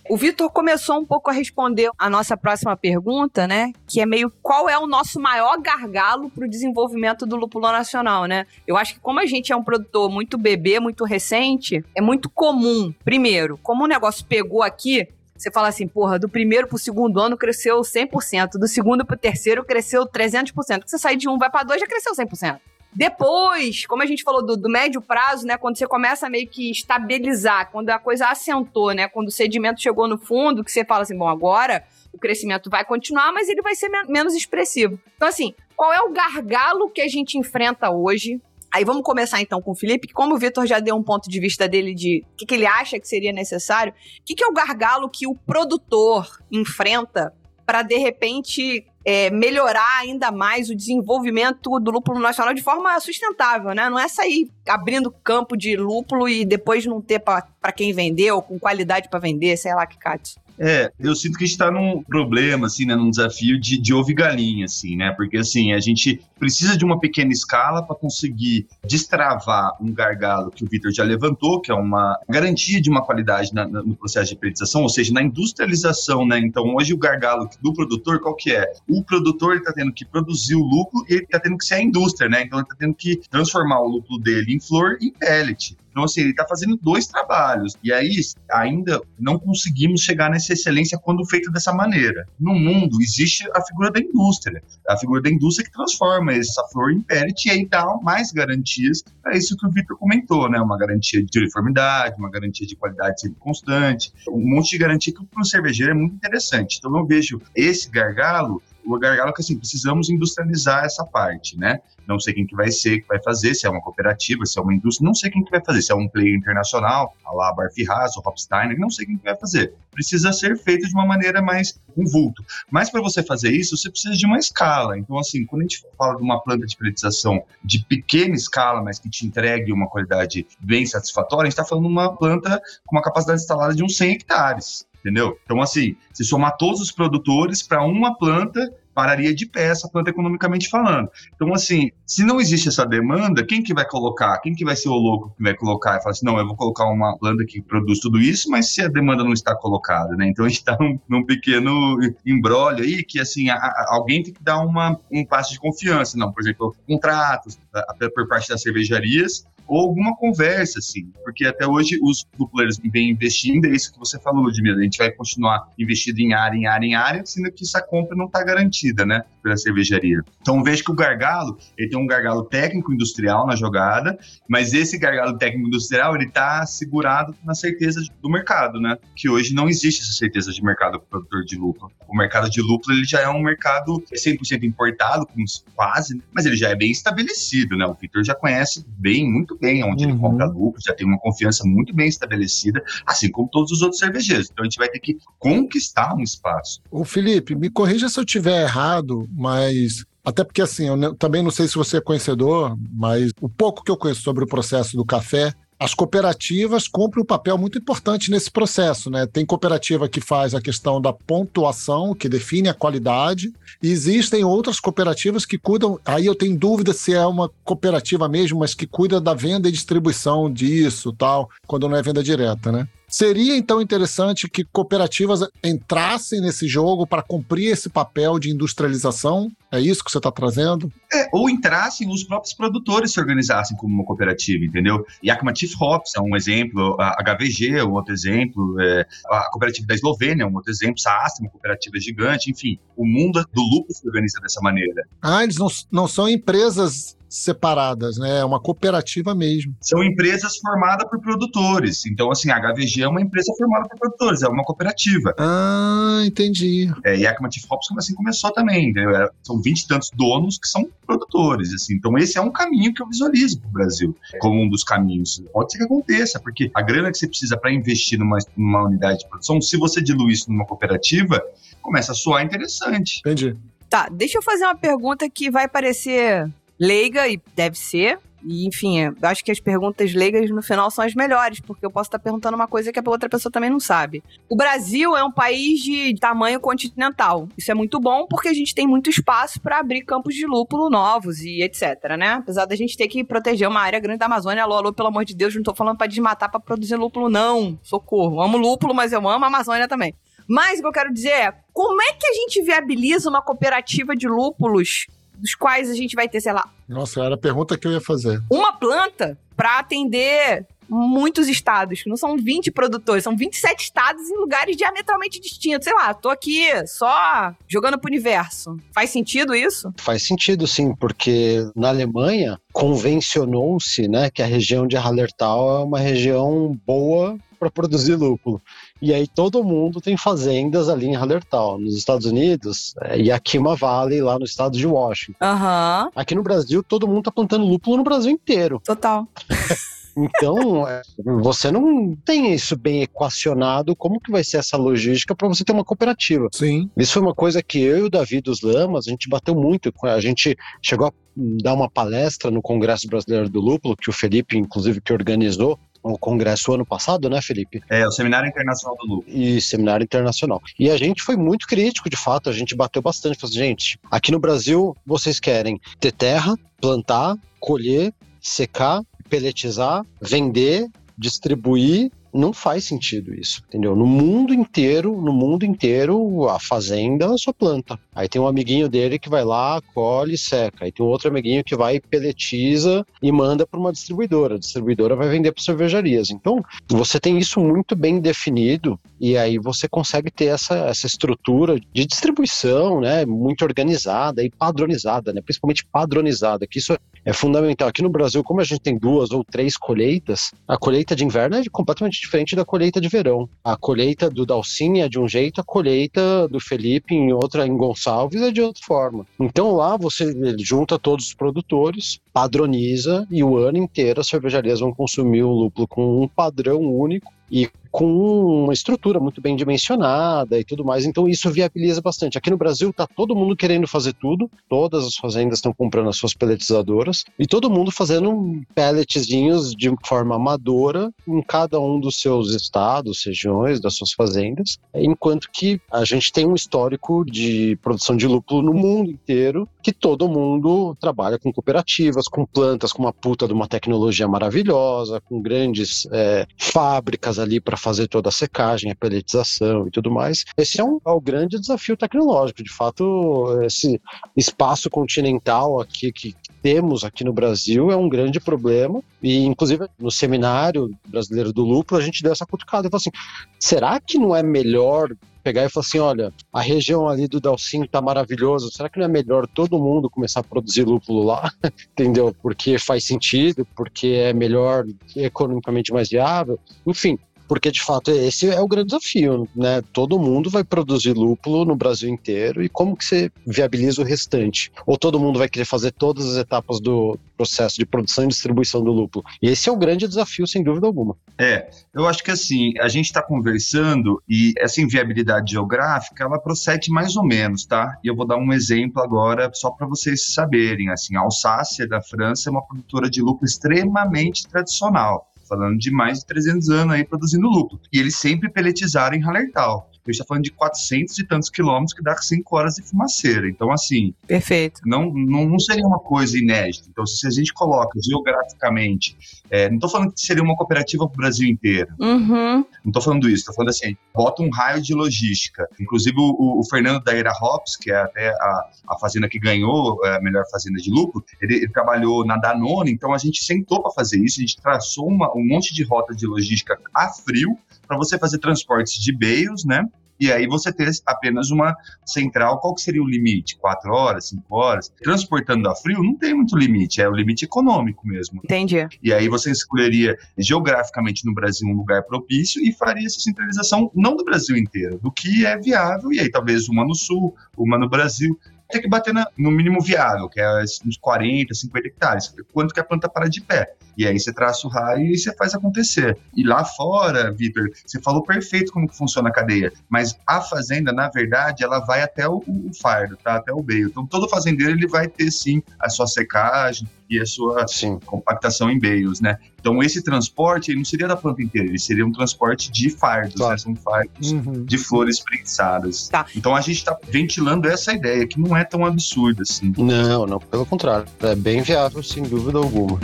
[0.08, 3.72] O Vitor começou um pouco a responder a nossa próxima pergunta, né?
[3.88, 8.24] Que é meio qual é o nosso maior gargalo para o desenvolvimento do lúpulo nacional,
[8.26, 8.46] né?
[8.64, 12.30] Eu acho que como a gente é um produtor muito bebê, muito recente, é muito
[12.30, 12.94] comum.
[13.04, 17.36] Primeiro, como o negócio pegou aqui, você fala assim, porra, do primeiro pro segundo ano
[17.36, 20.82] cresceu 100%, do segundo pro terceiro cresceu 300%.
[20.86, 22.60] Você sai de um, vai para dois, já cresceu 100%.
[22.96, 25.58] Depois, como a gente falou do, do, médio prazo, né?
[25.58, 29.06] Quando você começa a meio que estabilizar, quando a coisa assentou, né?
[29.06, 32.86] Quando o sedimento chegou no fundo, que você fala assim, bom, agora o crescimento vai
[32.86, 34.98] continuar, mas ele vai ser me menos expressivo.
[35.14, 38.40] Então, assim, qual é o gargalo que a gente enfrenta hoje?
[38.72, 41.28] Aí vamos começar então com o Felipe, que como o Vitor já deu um ponto
[41.28, 44.42] de vista dele de o que, que, ele acha que seria necessário, o que, que
[44.42, 47.34] é o gargalo que o produtor enfrenta
[47.66, 53.72] para de repente é, melhorar ainda mais o desenvolvimento do lúpulo nacional de forma sustentável,
[53.72, 53.88] né?
[53.88, 58.42] Não é sair abrindo campo de lúpulo e depois não ter para quem vender ou
[58.42, 60.34] com qualidade para vender, sei lá que cate.
[60.58, 63.92] É, eu sinto que a gente está num problema, assim, né, num desafio de, de
[63.92, 67.96] ovo e galinha, assim, né, porque, assim, a gente precisa de uma pequena escala para
[67.96, 73.04] conseguir destravar um gargalo que o Vitor já levantou, que é uma garantia de uma
[73.04, 76.98] qualidade na, na, no processo de periodização, ou seja, na industrialização, né, então hoje o
[76.98, 78.64] gargalo do produtor, qual que é?
[78.88, 81.82] O produtor está tendo que produzir o lucro e ele está tendo que ser a
[81.82, 85.76] indústria, né, então ele está tendo que transformar o lucro dele em flor em pellet.
[85.96, 87.74] Então, assim, ele está fazendo dois trabalhos.
[87.82, 88.20] E aí,
[88.52, 92.26] ainda não conseguimos chegar nessa excelência quando feito dessa maneira.
[92.38, 94.62] No mundo, existe a figura da indústria.
[94.86, 99.02] A figura da indústria que transforma essa flor em pellet e aí dá mais garantias
[99.22, 100.60] para isso que o Victor comentou, né?
[100.60, 105.24] Uma garantia de uniformidade, uma garantia de qualidade sempre constante, um monte de garantia que
[105.24, 106.76] para o cervejeiro é muito interessante.
[106.78, 111.80] Então, eu vejo esse gargalo o gargalo é que assim, precisamos industrializar essa parte, né?
[112.06, 114.62] Não sei quem que vai ser, que vai fazer, se é uma cooperativa, se é
[114.62, 117.52] uma indústria, não sei quem que vai fazer, se é um player internacional, a lá
[117.52, 119.74] Barfiraz, o Hopsteiner, não sei quem que vai fazer.
[119.90, 122.44] Precisa ser feito de uma maneira mais com vulto.
[122.70, 124.96] Mas para você fazer isso, você precisa de uma escala.
[124.96, 129.00] Então, assim, quando a gente fala de uma planta de peletização de pequena escala, mas
[129.00, 132.94] que te entregue uma qualidade bem satisfatória, a gente está falando de uma planta com
[132.94, 135.38] uma capacidade instalada de uns 100 hectares entendeu?
[135.44, 138.60] Então, assim, se somar todos os produtores para uma planta,
[138.92, 141.08] pararia de pé essa planta economicamente falando.
[141.34, 144.38] Então, assim, se não existe essa demanda, quem que vai colocar?
[144.40, 146.56] Quem que vai ser o louco que vai colocar e falar assim, não, eu vou
[146.56, 150.26] colocar uma planta que produz tudo isso, mas se a demanda não está colocada, né?
[150.26, 154.32] Então, a gente está num, num, pequeno embrólio aí que, assim, a, a, alguém tem
[154.32, 156.16] que dar uma, um passo de confiança.
[156.18, 161.66] Não, por exemplo, contratos a, por parte das cervejarias ou alguma conversa, assim, porque até
[161.66, 165.68] hoje os duplers vêm investindo, é isso que você falou, Ludmila, a gente vai continuar
[165.78, 169.22] investindo em área, em área, em área, sendo que essa compra não está garantida, né,
[169.42, 170.20] pela cervejaria.
[170.40, 174.98] Então vejo que o gargalo, ele tem um gargalo técnico industrial na jogada, mas esse
[174.98, 180.02] gargalo técnico industrial, ele está segurado na certeza do mercado, né, que hoje não existe
[180.02, 181.90] essa certeza de mercado para o produtor de lúpulo.
[182.08, 185.26] O mercado de lúpulo, ele já é um mercado 100% importado,
[185.74, 189.84] quase, mas ele já é bem estabelecido, né, o Vitor já conhece bem, muito bem
[189.84, 190.10] onde uhum.
[190.10, 193.98] ele compra lucro, já tem uma confiança muito bem estabelecida, assim como todos os outros
[193.98, 194.48] cervejeiros.
[194.50, 196.80] Então a gente vai ter que conquistar um espaço.
[196.90, 201.52] O Felipe, me corrija se eu tiver errado, mas até porque, assim, eu também não
[201.52, 205.04] sei se você é conhecedor, mas o pouco que eu conheço sobre o processo do
[205.04, 209.26] café, as cooperativas cumprem um papel muito importante nesse processo, né?
[209.26, 214.80] Tem cooperativa que faz a questão da pontuação, que define a qualidade, e existem outras
[214.80, 216.00] cooperativas que cuidam.
[216.04, 219.72] Aí eu tenho dúvida se é uma cooperativa mesmo, mas que cuida da venda e
[219.72, 222.88] distribuição disso, tal, quando não é venda direta, né?
[223.18, 229.50] Seria então interessante que cooperativas entrassem nesse jogo para cumprir esse papel de industrialização?
[229.72, 230.92] É isso que você está trazendo?
[231.10, 235.02] É, ou entrassem os próprios produtores se organizassem como uma cooperativa, entendeu?
[235.24, 239.86] Yakima Chief Hops é um exemplo, a HVG é um outro exemplo, é, a cooperativa
[239.86, 243.94] da Eslovênia é um outro exemplo, Saast, uma cooperativa gigante, enfim, o mundo do lucro
[243.94, 245.08] se organiza dessa maneira.
[245.22, 248.38] Ah, eles não, não são empresas separadas, né?
[248.38, 249.74] É uma cooperativa mesmo.
[249.80, 252.06] São empresas formadas por produtores.
[252.06, 255.34] Então, assim, a HVG é uma empresa formada por produtores, é uma cooperativa.
[255.38, 256.92] Ah, entendi.
[257.04, 259.10] É, e a Chief Hops assim começou também, entendeu?
[259.16, 261.94] É, são vinte e tantos donos que são produtores, assim.
[261.94, 265.42] Então, esse é um caminho que eu visualizo para o Brasil como um dos caminhos.
[265.52, 269.20] Pode ser que aconteça, porque a grana que você precisa para investir numa, numa unidade
[269.20, 271.42] de produção, se você diluir isso numa cooperativa,
[271.80, 273.20] começa a soar interessante.
[273.20, 273.56] Entendi.
[273.88, 278.18] Tá, deixa eu fazer uma pergunta que vai parecer leiga, e deve ser.
[278.48, 281.90] E, enfim, eu acho que as perguntas leigas no final são as melhores, porque eu
[281.90, 284.22] posso estar perguntando uma coisa que a outra pessoa também não sabe.
[284.48, 287.48] O Brasil é um país de tamanho continental.
[287.58, 290.88] Isso é muito bom porque a gente tem muito espaço para abrir campos de lúpulo
[290.88, 292.34] novos e etc, né?
[292.34, 294.62] Apesar da gente ter que proteger uma área grande da Amazônia.
[294.62, 297.76] Alô, alô, pelo amor de Deus, não tô falando para desmatar para produzir lúpulo, não.
[297.82, 298.40] Socorro.
[298.40, 300.14] amo lúpulo, mas eu amo a Amazônia também.
[300.48, 304.14] Mas o que eu quero dizer é, como é que a gente viabiliza uma cooperativa
[304.14, 306.68] de lúpulos dos quais a gente vai ter, sei lá.
[306.88, 308.42] Nossa, era a pergunta que eu ia fazer.
[308.50, 314.36] Uma planta para atender muitos estados, que não são 20 produtores, são 27 estados em
[314.36, 315.84] lugares diametralmente distintos.
[315.84, 318.76] Sei lá, tô aqui só jogando pro universo.
[318.94, 319.92] Faz sentido isso?
[319.96, 325.98] Faz sentido, sim, porque na Alemanha convencionou-se né, que a região de Hallertau é uma
[325.98, 328.60] região boa para produzir lúpulo.
[329.00, 331.78] E aí todo mundo tem fazendas ali em Hallertau.
[331.78, 335.44] Nos Estados Unidos, é, e Yakima Valley, lá no estado de Washington.
[335.44, 336.10] Uhum.
[336.14, 338.80] Aqui no Brasil, todo mundo tá plantando lúpulo no Brasil inteiro.
[338.84, 339.26] Total.
[340.16, 343.94] Então, é, você não tem isso bem equacionado.
[343.94, 346.48] Como que vai ser essa logística para você ter uma cooperativa?
[346.52, 346.90] Sim.
[346.96, 349.92] Isso foi uma coisa que eu e o Davi dos Lamas, a gente bateu muito.
[350.04, 354.56] A gente chegou a dar uma palestra no Congresso Brasileiro do Lúpulo, que o Felipe,
[354.56, 355.78] inclusive, que organizou,
[356.12, 357.82] o congresso ano passado, né, Felipe?
[357.88, 359.24] É, o Seminário Internacional do Lúpulo.
[359.36, 360.62] E Seminário Internacional.
[360.78, 363.38] E a gente foi muito crítico, de fato, a gente bateu bastante.
[363.38, 370.86] Falou assim, gente, aqui no Brasil, vocês querem ter terra, plantar, colher, secar, peletizar, vender,
[371.18, 373.96] distribuir não faz sentido isso, entendeu?
[373.96, 377.98] No mundo inteiro, no mundo inteiro, a fazenda só planta.
[378.14, 380.84] Aí tem um amiguinho dele que vai lá, colhe e seca.
[380.84, 384.56] Aí tem outro amiguinho que vai peletiza e manda para uma distribuidora.
[384.56, 386.30] A distribuidora vai vender para cervejarias.
[386.30, 391.80] Então, você tem isso muito bem definido e aí você consegue ter essa, essa estrutura
[391.80, 397.88] de distribuição, né, muito organizada e padronizada, né, principalmente padronizada, que isso é fundamental.
[397.88, 401.56] Aqui no Brasil, como a gente tem duas ou três colheitas, a colheita de inverno
[401.56, 403.48] é completamente diferente da colheita de verão.
[403.64, 407.76] A colheita do Dalcine é de um jeito, a colheita do Felipe em outra, em
[407.76, 409.26] Gonçalves, é de outra forma.
[409.40, 414.92] Então lá você junta todos os produtores, padroniza e o ano inteiro as cervejarias vão
[414.92, 420.64] consumir o lúpulo com um padrão único e com uma estrutura muito bem dimensionada e
[420.64, 421.06] tudo mais.
[421.06, 422.36] Então isso viabiliza bastante.
[422.36, 426.18] Aqui no Brasil está todo mundo querendo fazer tudo, todas as fazendas estão comprando as
[426.18, 432.50] suas peletizadoras e todo mundo fazendo pelletzinhos de forma amadora em cada um dos seus
[432.50, 438.26] estados, regiões, das suas fazendas, enquanto que a gente tem um histórico de produção de
[438.26, 443.46] lúpulo no mundo inteiro, que todo mundo trabalha com cooperativas, com plantas, com uma puta
[443.46, 448.96] de uma tecnologia maravilhosa, com grandes é, fábricas ali para fazer toda a secagem, a
[448.96, 450.44] pelletização e tudo mais.
[450.56, 452.64] Esse é, um, é o grande desafio tecnológico.
[452.64, 454.00] De fato, esse
[454.36, 459.00] espaço continental aqui que temos aqui no Brasil é um grande problema.
[459.22, 463.12] E, inclusive, no seminário brasileiro do lúpulo, a gente deu essa cutucada e falou assim:
[463.60, 467.84] será que não é melhor pegar e falar assim, olha, a região ali do Dalcin
[467.84, 471.52] tá maravilhoso, será que não é melhor todo mundo começar a produzir lúpulo lá?
[471.92, 472.34] Entendeu?
[472.42, 477.16] Porque faz sentido, porque é melhor, economicamente mais viável, enfim
[477.48, 479.82] porque de fato esse é o grande desafio, né?
[479.92, 484.70] Todo mundo vai produzir lúpulo no Brasil inteiro e como que você viabiliza o restante?
[484.86, 488.82] Ou todo mundo vai querer fazer todas as etapas do processo de produção e distribuição
[488.82, 489.24] do lúpulo?
[489.40, 491.16] E esse é o grande desafio, sem dúvida alguma.
[491.38, 496.90] É, eu acho que assim, a gente está conversando e essa inviabilidade geográfica, ela procede
[496.90, 497.98] mais ou menos, tá?
[498.02, 502.00] E eu vou dar um exemplo agora só para vocês saberem, assim, a Alsácia da
[502.00, 507.04] França é uma produtora de lúpulo extremamente tradicional falando de mais de 300 anos aí
[507.04, 507.80] produzindo lucro.
[507.92, 509.90] E eles sempre peletizaram em Hallertau.
[510.10, 513.48] A gente está falando de 400 e tantos quilômetros que dá 5 horas de fumaceira.
[513.48, 514.14] Então, assim.
[514.26, 514.80] Perfeito.
[514.84, 516.88] Não, não, não seria uma coisa inédita.
[516.90, 519.16] Então, se a gente coloca geograficamente,
[519.50, 521.88] é, não estou falando que seria uma cooperativa para o Brasil inteiro.
[521.98, 522.64] Uhum.
[522.84, 525.68] Não estou falando isso, estou falando assim, bota um raio de logística.
[525.80, 529.98] Inclusive, o, o Fernando da Era Hops, que é até a, a fazenda que ganhou
[530.04, 533.82] é, a melhor fazenda de lucro, ele, ele trabalhou na Danone, então a gente sentou
[533.82, 537.58] para fazer isso, a gente traçou uma, um monte de rota de logística a frio
[537.86, 539.84] para você fazer transportes de beios, né?
[540.18, 543.56] E aí você ter apenas uma central, qual que seria o limite?
[543.58, 544.90] Quatro horas, cinco horas?
[545.02, 548.40] Transportando a frio não tem muito limite, é o limite econômico mesmo.
[548.42, 548.88] Entendi.
[549.02, 554.16] E aí você escolheria geograficamente no Brasil um lugar propício e faria essa centralização não
[554.16, 557.88] do Brasil inteiro, do que é viável, e aí talvez uma no sul, uma no
[557.88, 558.38] Brasil
[558.68, 562.34] tem que bater na, no mínimo viável, que é uns 40, 50 hectares.
[562.52, 563.74] Quanto que a planta para de pé?
[563.96, 566.18] E aí você traça o raio e você faz acontecer.
[566.36, 570.92] E lá fora, Vitor, você falou perfeito como que funciona a cadeia, mas a fazenda,
[570.92, 573.36] na verdade, ela vai até o, o fardo, tá?
[573.36, 573.88] Até o beio.
[573.88, 577.98] Então todo fazendeiro ele vai ter sim a sua secagem, e a sua Sim.
[578.04, 579.38] compactação em beios, né?
[579.66, 583.50] Então esse transporte não seria da planta inteira, ele seria um transporte de fardos, claro.
[583.50, 583.58] né?
[583.58, 584.64] São fardos uhum.
[584.64, 586.08] de flores prensadas.
[586.08, 586.24] Tá.
[586.36, 589.72] Então a gente está ventilando essa ideia que não é tão absurda assim.
[589.76, 593.00] Não, não, pelo contrário, é bem viável sem dúvida alguma.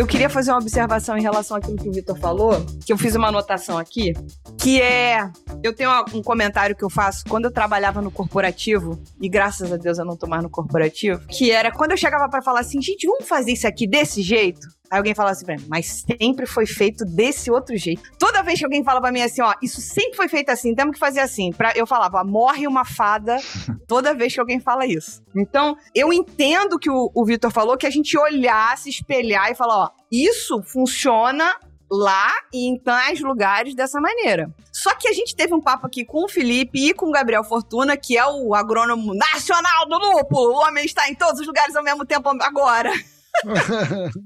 [0.00, 3.14] Eu queria fazer uma observação em relação àquilo que o Vitor falou, que eu fiz
[3.14, 4.14] uma anotação aqui,
[4.58, 5.30] que é.
[5.62, 9.76] Eu tenho um comentário que eu faço quando eu trabalhava no corporativo, e graças a
[9.76, 12.80] Deus eu não tô mais no corporativo, que era quando eu chegava para falar assim,
[12.80, 14.66] gente, vamos fazer isso aqui desse jeito?
[14.90, 18.02] Aí alguém fala assim pra mim, mas sempre foi feito desse outro jeito.
[18.18, 20.94] Toda vez que alguém fala pra mim assim, ó, isso sempre foi feito assim, temos
[20.94, 21.52] que fazer assim.
[21.52, 23.36] Pra, eu falava, morre uma fada
[23.86, 25.22] toda vez que alguém fala isso.
[25.36, 29.54] Então, eu entendo que o, o Vitor falou que a gente olhar, se espelhar e
[29.54, 31.56] falar, ó, isso funciona
[31.88, 34.52] lá e em tais lugares dessa maneira.
[34.72, 37.44] Só que a gente teve um papo aqui com o Felipe e com o Gabriel
[37.44, 40.52] Fortuna, que é o agrônomo nacional do lúpulo.
[40.52, 42.92] O homem está em todos os lugares ao mesmo tempo agora.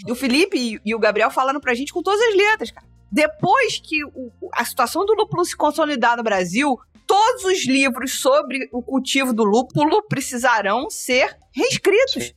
[0.08, 2.86] O Felipe e o Gabriel falando pra gente com todas as letras, cara.
[3.10, 8.68] Depois que o, a situação do lúpulo se consolidar no Brasil, todos os livros sobre
[8.72, 12.34] o cultivo do lúpulo precisarão ser reescritos.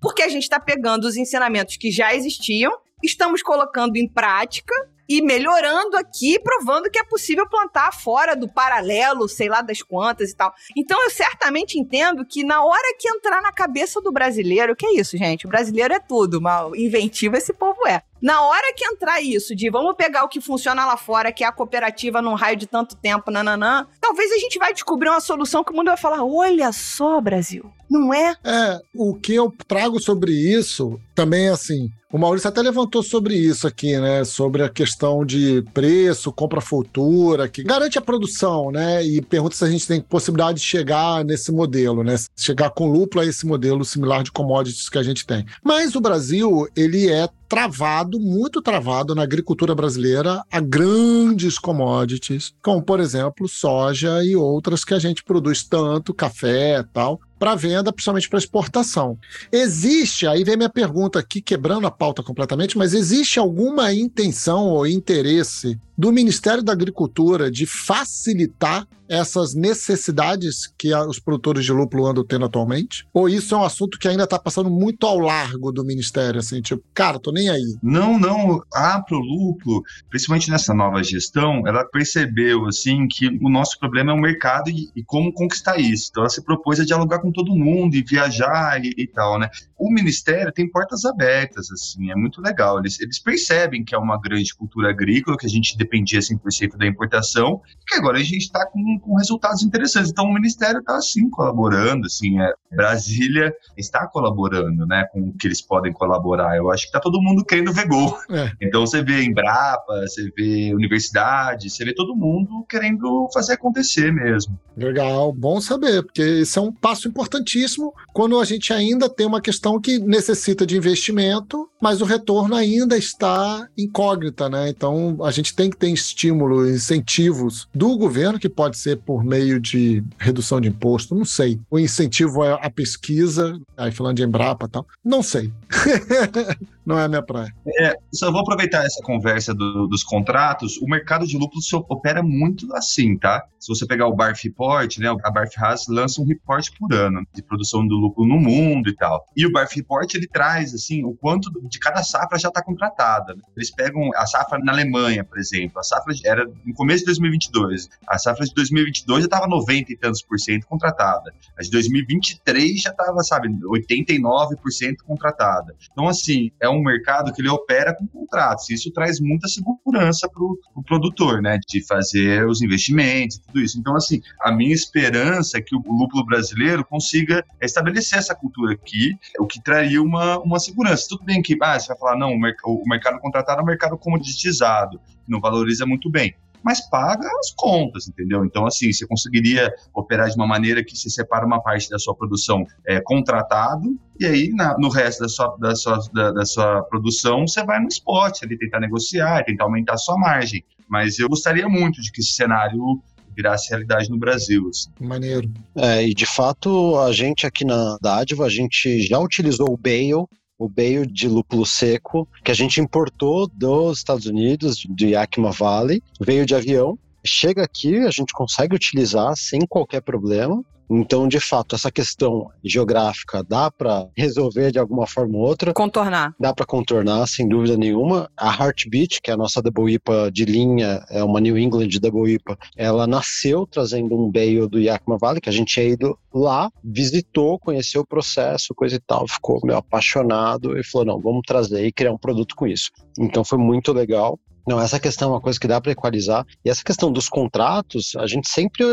[0.00, 4.74] Porque a gente está pegando os ensinamentos que já existiam, estamos colocando em prática
[5.08, 10.30] e melhorando aqui, provando que é possível plantar fora do paralelo, sei lá das quantas
[10.30, 10.52] e tal.
[10.76, 14.94] Então eu certamente entendo que na hora que entrar na cabeça do brasileiro, que é
[14.94, 15.46] isso, gente?
[15.46, 18.02] O brasileiro é tudo, mal inventivo esse povo é.
[18.20, 21.46] Na hora que entrar isso de vamos pegar o que funciona lá fora, que é
[21.46, 25.62] a cooperativa num raio de tanto tempo, nananã, talvez a gente vai descobrir uma solução
[25.62, 28.34] que o mundo vai falar: olha só, Brasil, não é?
[28.42, 31.88] É, o que eu trago sobre isso também assim.
[32.12, 34.24] O Maurício até levantou sobre isso aqui, né?
[34.24, 39.04] Sobre a questão de preço, compra futura, que garante a produção, né?
[39.04, 42.14] E pergunta se a gente tem possibilidade de chegar nesse modelo, né?
[42.36, 45.44] Chegar com lúpulo a esse modelo similar de commodities que a gente tem.
[45.62, 52.82] Mas o Brasil, ele é travado, muito travado na agricultura brasileira a grandes commodities, como
[52.82, 57.92] por exemplo soja e outras que a gente produz tanto, café e tal, para venda,
[57.92, 59.18] principalmente para exportação.
[59.52, 64.86] Existe, aí vem minha pergunta aqui, quebrando a pauta completamente, mas existe alguma intenção ou
[64.86, 72.24] interesse do Ministério da Agricultura de facilitar essas necessidades que os produtores de lúpulo andam
[72.24, 73.06] tendo atualmente?
[73.12, 76.60] Ou isso é um assunto que ainda está passando muito ao largo do Ministério, assim,
[76.60, 77.76] tipo, cara, tô nem aí.
[77.82, 84.12] Não, não, a Prolúpulo, principalmente nessa nova gestão, ela percebeu, assim, que o nosso problema
[84.12, 86.08] é o mercado e, e como conquistar isso.
[86.10, 89.48] Então ela se propôs a dialogar com todo mundo e viajar e, e, tal, né?
[89.78, 92.78] O Ministério tem portas abertas, assim, é muito legal.
[92.78, 96.86] Eles, eles percebem que é uma grande cultura agrícola, que a gente dependia 100% da
[96.86, 100.10] importação, que agora a gente está com, com, resultados interessantes.
[100.10, 105.46] Então, o Ministério está, assim, colaborando, assim, é, Brasília está colaborando, né, com o que
[105.46, 106.56] eles podem colaborar.
[106.56, 108.18] Eu acho que está todo mundo querendo ver gol.
[108.30, 108.50] É.
[108.60, 114.58] Então, você vê Embrapa, você vê universidade, você vê todo mundo querendo fazer acontecer mesmo.
[114.76, 119.40] Legal, bom saber, porque isso é um passo importantíssimo quando a gente ainda tem uma
[119.40, 124.68] questão que necessita de investimento, mas o retorno ainda está incógnita, né?
[124.68, 129.60] Então, a gente tem que ter estímulo, incentivos do governo, que pode ser por meio
[129.60, 131.60] de redução de imposto, não sei.
[131.70, 135.52] O incentivo é a pesquisa, aí falando de Embrapa e tal, não sei.
[136.84, 137.52] não é a minha praia.
[137.80, 140.78] É, só vou aproveitar essa conversa do, dos contratos.
[140.78, 143.44] O mercado de lúpulo opera muito assim, tá?
[143.58, 145.08] Se você pegar o Barf Report, né?
[145.24, 148.94] A Barf Haas lança um report por ano de produção do lúpulo no mundo e
[148.94, 149.26] tal.
[149.36, 153.34] E o Barf Report ele traz assim o quanto de cada safra já está contratada.
[153.34, 153.42] Né?
[153.56, 155.65] Eles pegam a safra na Alemanha, por exemplo.
[155.74, 157.88] A safra era no começo de 2022.
[158.08, 161.34] A safra de 2022 já estava 90 e tantos por cento contratada.
[161.58, 165.74] A de 2023 já estava, sabe, 89% contratada.
[165.92, 168.70] Então, assim, é um mercado que ele opera com contratos.
[168.70, 171.58] Isso traz muita segurança para o pro produtor, né?
[171.68, 173.78] De fazer os investimentos tudo isso.
[173.78, 179.16] Então, assim, a minha esperança é que o lúpulo brasileiro consiga estabelecer essa cultura aqui,
[179.38, 181.06] o que traria uma, uma segurança.
[181.08, 183.98] Tudo bem que ah, você vai falar, não, o, o mercado contratado é um mercado
[183.98, 186.34] comoditizado, não valoriza muito bem
[186.66, 188.44] mas paga as contas, entendeu?
[188.44, 192.12] Então, assim, você conseguiria operar de uma maneira que você separa uma parte da sua
[192.12, 196.82] produção é, contratado e aí na, no resto da sua, da, sua, da, da sua
[196.82, 200.64] produção você vai no spot ali tentar negociar, tentar aumentar a sua margem.
[200.88, 203.00] Mas eu gostaria muito de que esse cenário
[203.36, 204.68] virasse realidade no Brasil.
[204.68, 204.90] Assim.
[204.98, 205.48] Maneiro.
[205.76, 210.26] É, e de fato, a gente aqui na Dádiva, a gente já utilizou o Bale
[210.58, 216.02] o bale de lúpulo seco que a gente importou dos Estados Unidos, de Yakima Valley,
[216.20, 216.98] veio de avião.
[217.24, 220.62] Chega aqui, a gente consegue utilizar sem qualquer problema.
[220.88, 225.72] Então, de fato, essa questão geográfica dá para resolver de alguma forma ou outra.
[225.72, 226.34] Contornar.
[226.38, 228.30] Dá para contornar, sem dúvida nenhuma.
[228.36, 232.32] A Heartbeat, que é a nossa Double IPA de linha, é uma New England Double
[232.32, 236.70] IPA, ela nasceu trazendo um bale do Yakima Valley, que a gente tinha ido lá,
[236.82, 241.84] visitou, conheceu o processo, coisa e tal, ficou meio apaixonado e falou: não, vamos trazer
[241.84, 242.90] e criar um produto com isso.
[243.18, 244.38] Então, foi muito legal.
[244.66, 246.44] Não, essa questão é uma coisa que dá para equalizar.
[246.64, 248.84] E essa questão dos contratos, a gente sempre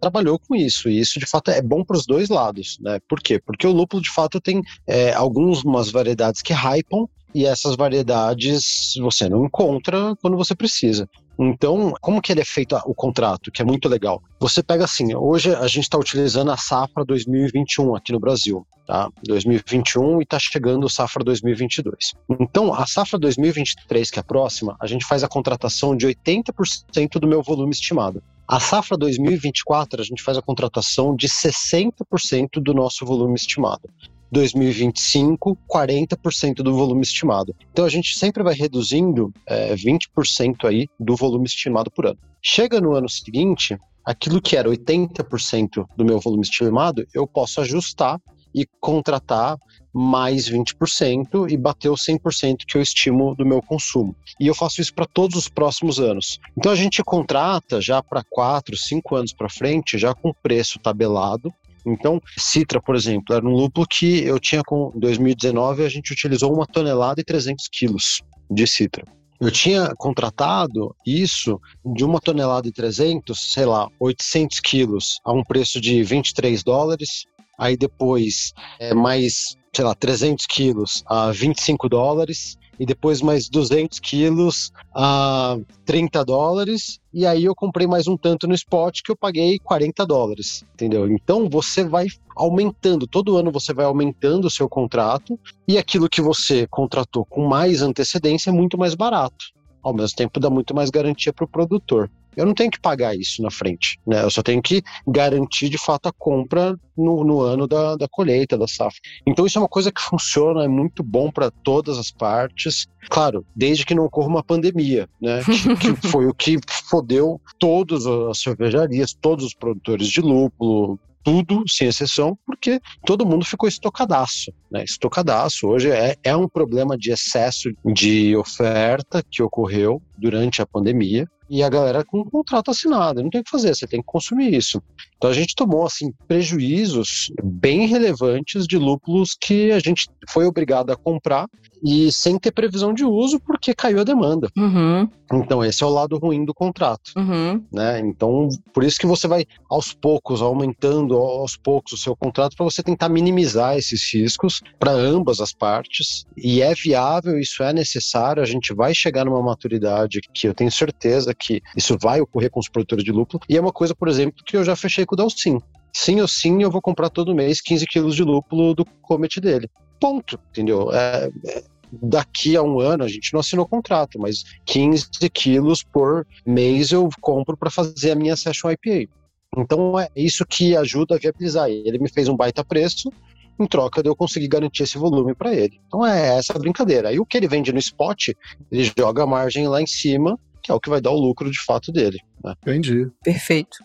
[0.00, 0.88] trabalhou com isso.
[0.88, 2.78] E isso, de fato, é bom para os dois lados.
[2.80, 2.98] Né?
[3.08, 3.38] Por quê?
[3.38, 9.28] Porque o lúpulo, de fato, tem é, algumas variedades que hypam e essas variedades você
[9.28, 11.08] não encontra quando você precisa.
[11.42, 14.22] Então, como que ele é feito o contrato, que é muito legal?
[14.38, 19.08] Você pega assim, hoje a gente está utilizando a safra 2021 aqui no Brasil, tá?
[19.24, 22.12] 2021 e está chegando a safra 2022.
[22.38, 27.18] Então, a safra 2023, que é a próxima, a gente faz a contratação de 80%
[27.18, 28.22] do meu volume estimado.
[28.46, 33.88] A safra 2024, a gente faz a contratação de 60% do nosso volume estimado.
[34.30, 37.54] 2025, 40% do volume estimado.
[37.72, 42.18] Então a gente sempre vai reduzindo é, 20% aí do volume estimado por ano.
[42.42, 48.20] Chega no ano seguinte, aquilo que era 80% do meu volume estimado, eu posso ajustar
[48.54, 49.56] e contratar
[49.92, 54.14] mais 20% e bater o 100% que eu estimo do meu consumo.
[54.38, 56.38] E eu faço isso para todos os próximos anos.
[56.56, 61.52] Então a gente contrata já para 4, 5 anos para frente, já com preço tabelado,
[61.86, 66.52] então, Citra, por exemplo, era um lúpulo que eu tinha com 2019, a gente utilizou
[66.52, 69.04] uma tonelada e 300 quilos de Citra.
[69.40, 71.58] Eu tinha contratado isso
[71.94, 77.24] de uma tonelada e 300, sei lá, 800 quilos a um preço de 23 dólares.
[77.58, 84.00] Aí depois, é, mais, sei lá, 300 quilos a 25 dólares e depois mais 200
[84.00, 89.16] quilos a 30 dólares, e aí eu comprei mais um tanto no spot que eu
[89.16, 91.06] paguei 40 dólares, entendeu?
[91.12, 95.38] Então você vai aumentando, todo ano você vai aumentando o seu contrato,
[95.68, 99.44] e aquilo que você contratou com mais antecedência é muito mais barato.
[99.82, 103.16] Ao mesmo tempo dá muito mais garantia para o produtor eu não tenho que pagar
[103.16, 104.22] isso na frente, né?
[104.22, 108.56] Eu só tenho que garantir de fato a compra no, no ano da, da colheita,
[108.56, 109.00] da safra.
[109.26, 112.86] Então isso é uma coisa que funciona, é muito bom para todas as partes.
[113.08, 115.42] Claro, desde que não ocorra uma pandemia, né?
[115.80, 121.64] que, que foi o que fodeu todas as cervejarias, todos os produtores de lúpulo, tudo,
[121.68, 124.52] sem exceção, porque todo mundo ficou estocadaço.
[124.70, 124.84] Né?
[124.84, 131.28] Estocadaço hoje é, é um problema de excesso de oferta que ocorreu durante a pandemia
[131.50, 134.06] e a galera com um contrato assinado, não tem o que fazer, você tem que
[134.06, 134.80] consumir isso.
[135.20, 140.90] Então a gente tomou assim prejuízos bem relevantes de lúpulos que a gente foi obrigado
[140.90, 141.46] a comprar
[141.84, 144.48] e sem ter previsão de uso porque caiu a demanda.
[144.56, 145.06] Uhum.
[145.32, 147.62] Então esse é o lado ruim do contrato, uhum.
[147.70, 148.00] né?
[148.00, 152.64] Então por isso que você vai aos poucos aumentando aos poucos o seu contrato para
[152.64, 158.42] você tentar minimizar esses riscos para ambas as partes e é viável, isso é necessário,
[158.42, 162.58] a gente vai chegar numa maturidade que eu tenho certeza que isso vai ocorrer com
[162.58, 163.42] os produtores de lúpulo.
[163.48, 165.60] E é uma coisa, por exemplo, que eu já fechei com o Dalcin.
[165.92, 169.68] Sim ou sim, eu vou comprar todo mês 15 quilos de lúpulo do comet dele.
[169.98, 170.92] Ponto, entendeu?
[170.92, 176.24] É, é, daqui a um ano, a gente não assinou contrato, mas 15 quilos por
[176.46, 179.10] mês eu compro para fazer a minha Session IPA.
[179.58, 181.68] Então é isso que ajuda a viabilizar.
[181.68, 183.12] Ele me fez um baita preço,
[183.58, 185.80] em troca de eu conseguir garantir esse volume para ele.
[185.88, 187.08] Então é essa brincadeira.
[187.08, 188.28] Aí o que ele vende no spot,
[188.70, 191.50] ele joga a margem lá em cima, que é o que vai dar o lucro
[191.50, 192.18] de fato dele.
[192.42, 192.54] Né?
[192.62, 193.10] Entendi.
[193.24, 193.78] Perfeito.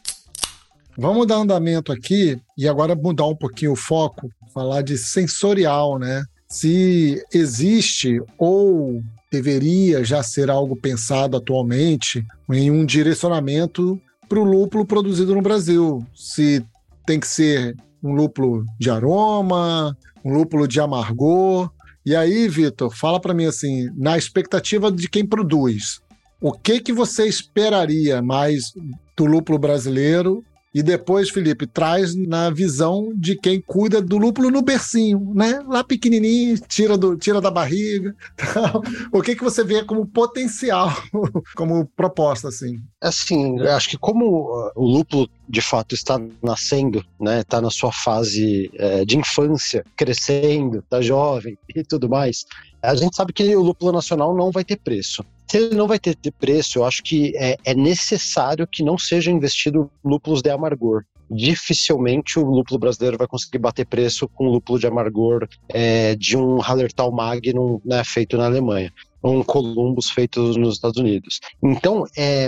[0.97, 6.23] Vamos dar andamento aqui e agora mudar um pouquinho o foco, falar de sensorial, né?
[6.47, 14.85] se existe ou deveria já ser algo pensado atualmente em um direcionamento para o lúpulo
[14.85, 16.05] produzido no Brasil.
[16.15, 16.65] Se
[17.05, 21.69] tem que ser um lúpulo de aroma, um lúpulo de amargor.
[22.05, 25.99] E aí, Vitor, fala para mim assim, na expectativa de quem produz,
[26.39, 28.71] o que que você esperaria mais
[29.17, 30.43] do lúpulo brasileiro
[30.75, 35.63] e depois, Felipe, traz na visão de quem cuida do lúpulo no bercinho, né?
[35.65, 38.13] Lá pequenininho, tira, do, tira da barriga.
[39.09, 40.91] o que, que você vê como potencial,
[41.55, 42.77] como proposta, assim?
[43.01, 47.39] Assim, acho que como uh, o lúpulo de fato está nascendo, né?
[47.39, 52.43] Está na sua fase é, de infância, crescendo, tá jovem e tudo mais.
[52.81, 55.99] A gente sabe que o lúpulo nacional não vai ter preço se ele não vai
[55.99, 61.03] ter, preço, eu acho que é, é necessário que não seja investido lúpulos de amargor
[61.29, 66.59] dificilmente o lúpulo brasileiro vai conseguir bater preço com lúpulo de amargor é, de um
[66.59, 68.93] Hallertau Magnum né, feito na Alemanha,
[69.23, 71.39] um Columbus feito nos Estados Unidos.
[71.63, 72.47] Então, é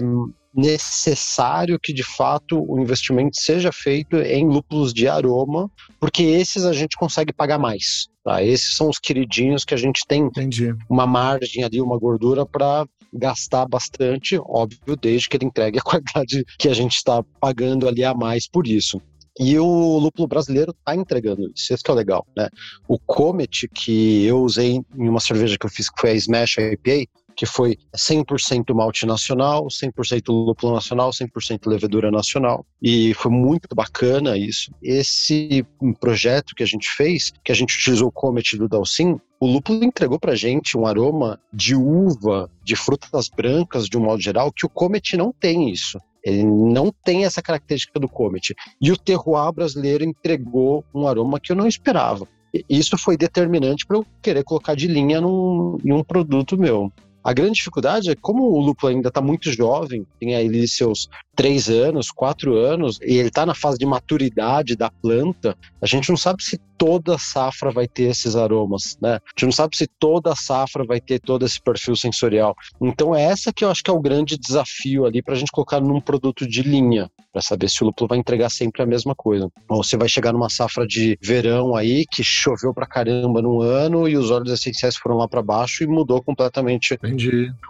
[0.53, 5.69] necessário que de fato o investimento seja feito em lúpulos de aroma,
[5.99, 8.07] porque esses a gente consegue pagar mais.
[8.23, 8.43] Tá?
[8.43, 10.73] Esses são os queridinhos que a gente tem Entendi.
[10.89, 16.43] uma margem ali, uma gordura para gastar bastante, óbvio, desde que ele entregue a qualidade
[16.59, 19.01] que a gente está pagando ali a mais por isso.
[19.39, 22.49] E o lúpulo brasileiro está entregando isso, isso que é legal, né?
[22.87, 26.57] O Comet, que eu usei em uma cerveja que eu fiz, que foi a Smash
[26.57, 27.07] IPA,
[27.37, 32.65] que foi 100% malte nacional, 100% lúpulo nacional, 100% levedura nacional.
[32.81, 34.71] E foi muito bacana isso.
[34.81, 35.63] Esse
[35.99, 39.83] projeto que a gente fez, que a gente utilizou o Comet do Dalcin, o lúpulo
[39.83, 44.65] entregou pra gente um aroma de uva, de frutas brancas, de um modo geral, que
[44.65, 45.99] o Comet não tem isso.
[46.25, 48.55] Ele não tem essa característica do Comet.
[48.81, 52.27] E o terroir brasileiro entregou um aroma que eu não esperava.
[52.67, 56.91] Isso foi determinante para eu querer colocar de linha num, em um produto meu.
[57.27, 61.69] A grande dificuldade é como o lúpulo ainda está muito jovem, tem aí seus três
[61.69, 66.15] anos, quatro anos, e ele está na fase de maturidade da planta, a gente não
[66.15, 69.15] sabe se toda safra vai ter esses aromas, né?
[69.15, 72.55] A gente não sabe se toda safra vai ter todo esse perfil sensorial.
[72.81, 75.51] Então é essa que eu acho que é o grande desafio ali para a gente
[75.51, 79.15] colocar num produto de linha, para saber se o lúpulo vai entregar sempre a mesma
[79.15, 79.49] coisa.
[79.69, 84.07] Ou você vai chegar numa safra de verão aí que choveu pra caramba num ano
[84.07, 86.97] e os óleos essenciais foram lá para baixo e mudou completamente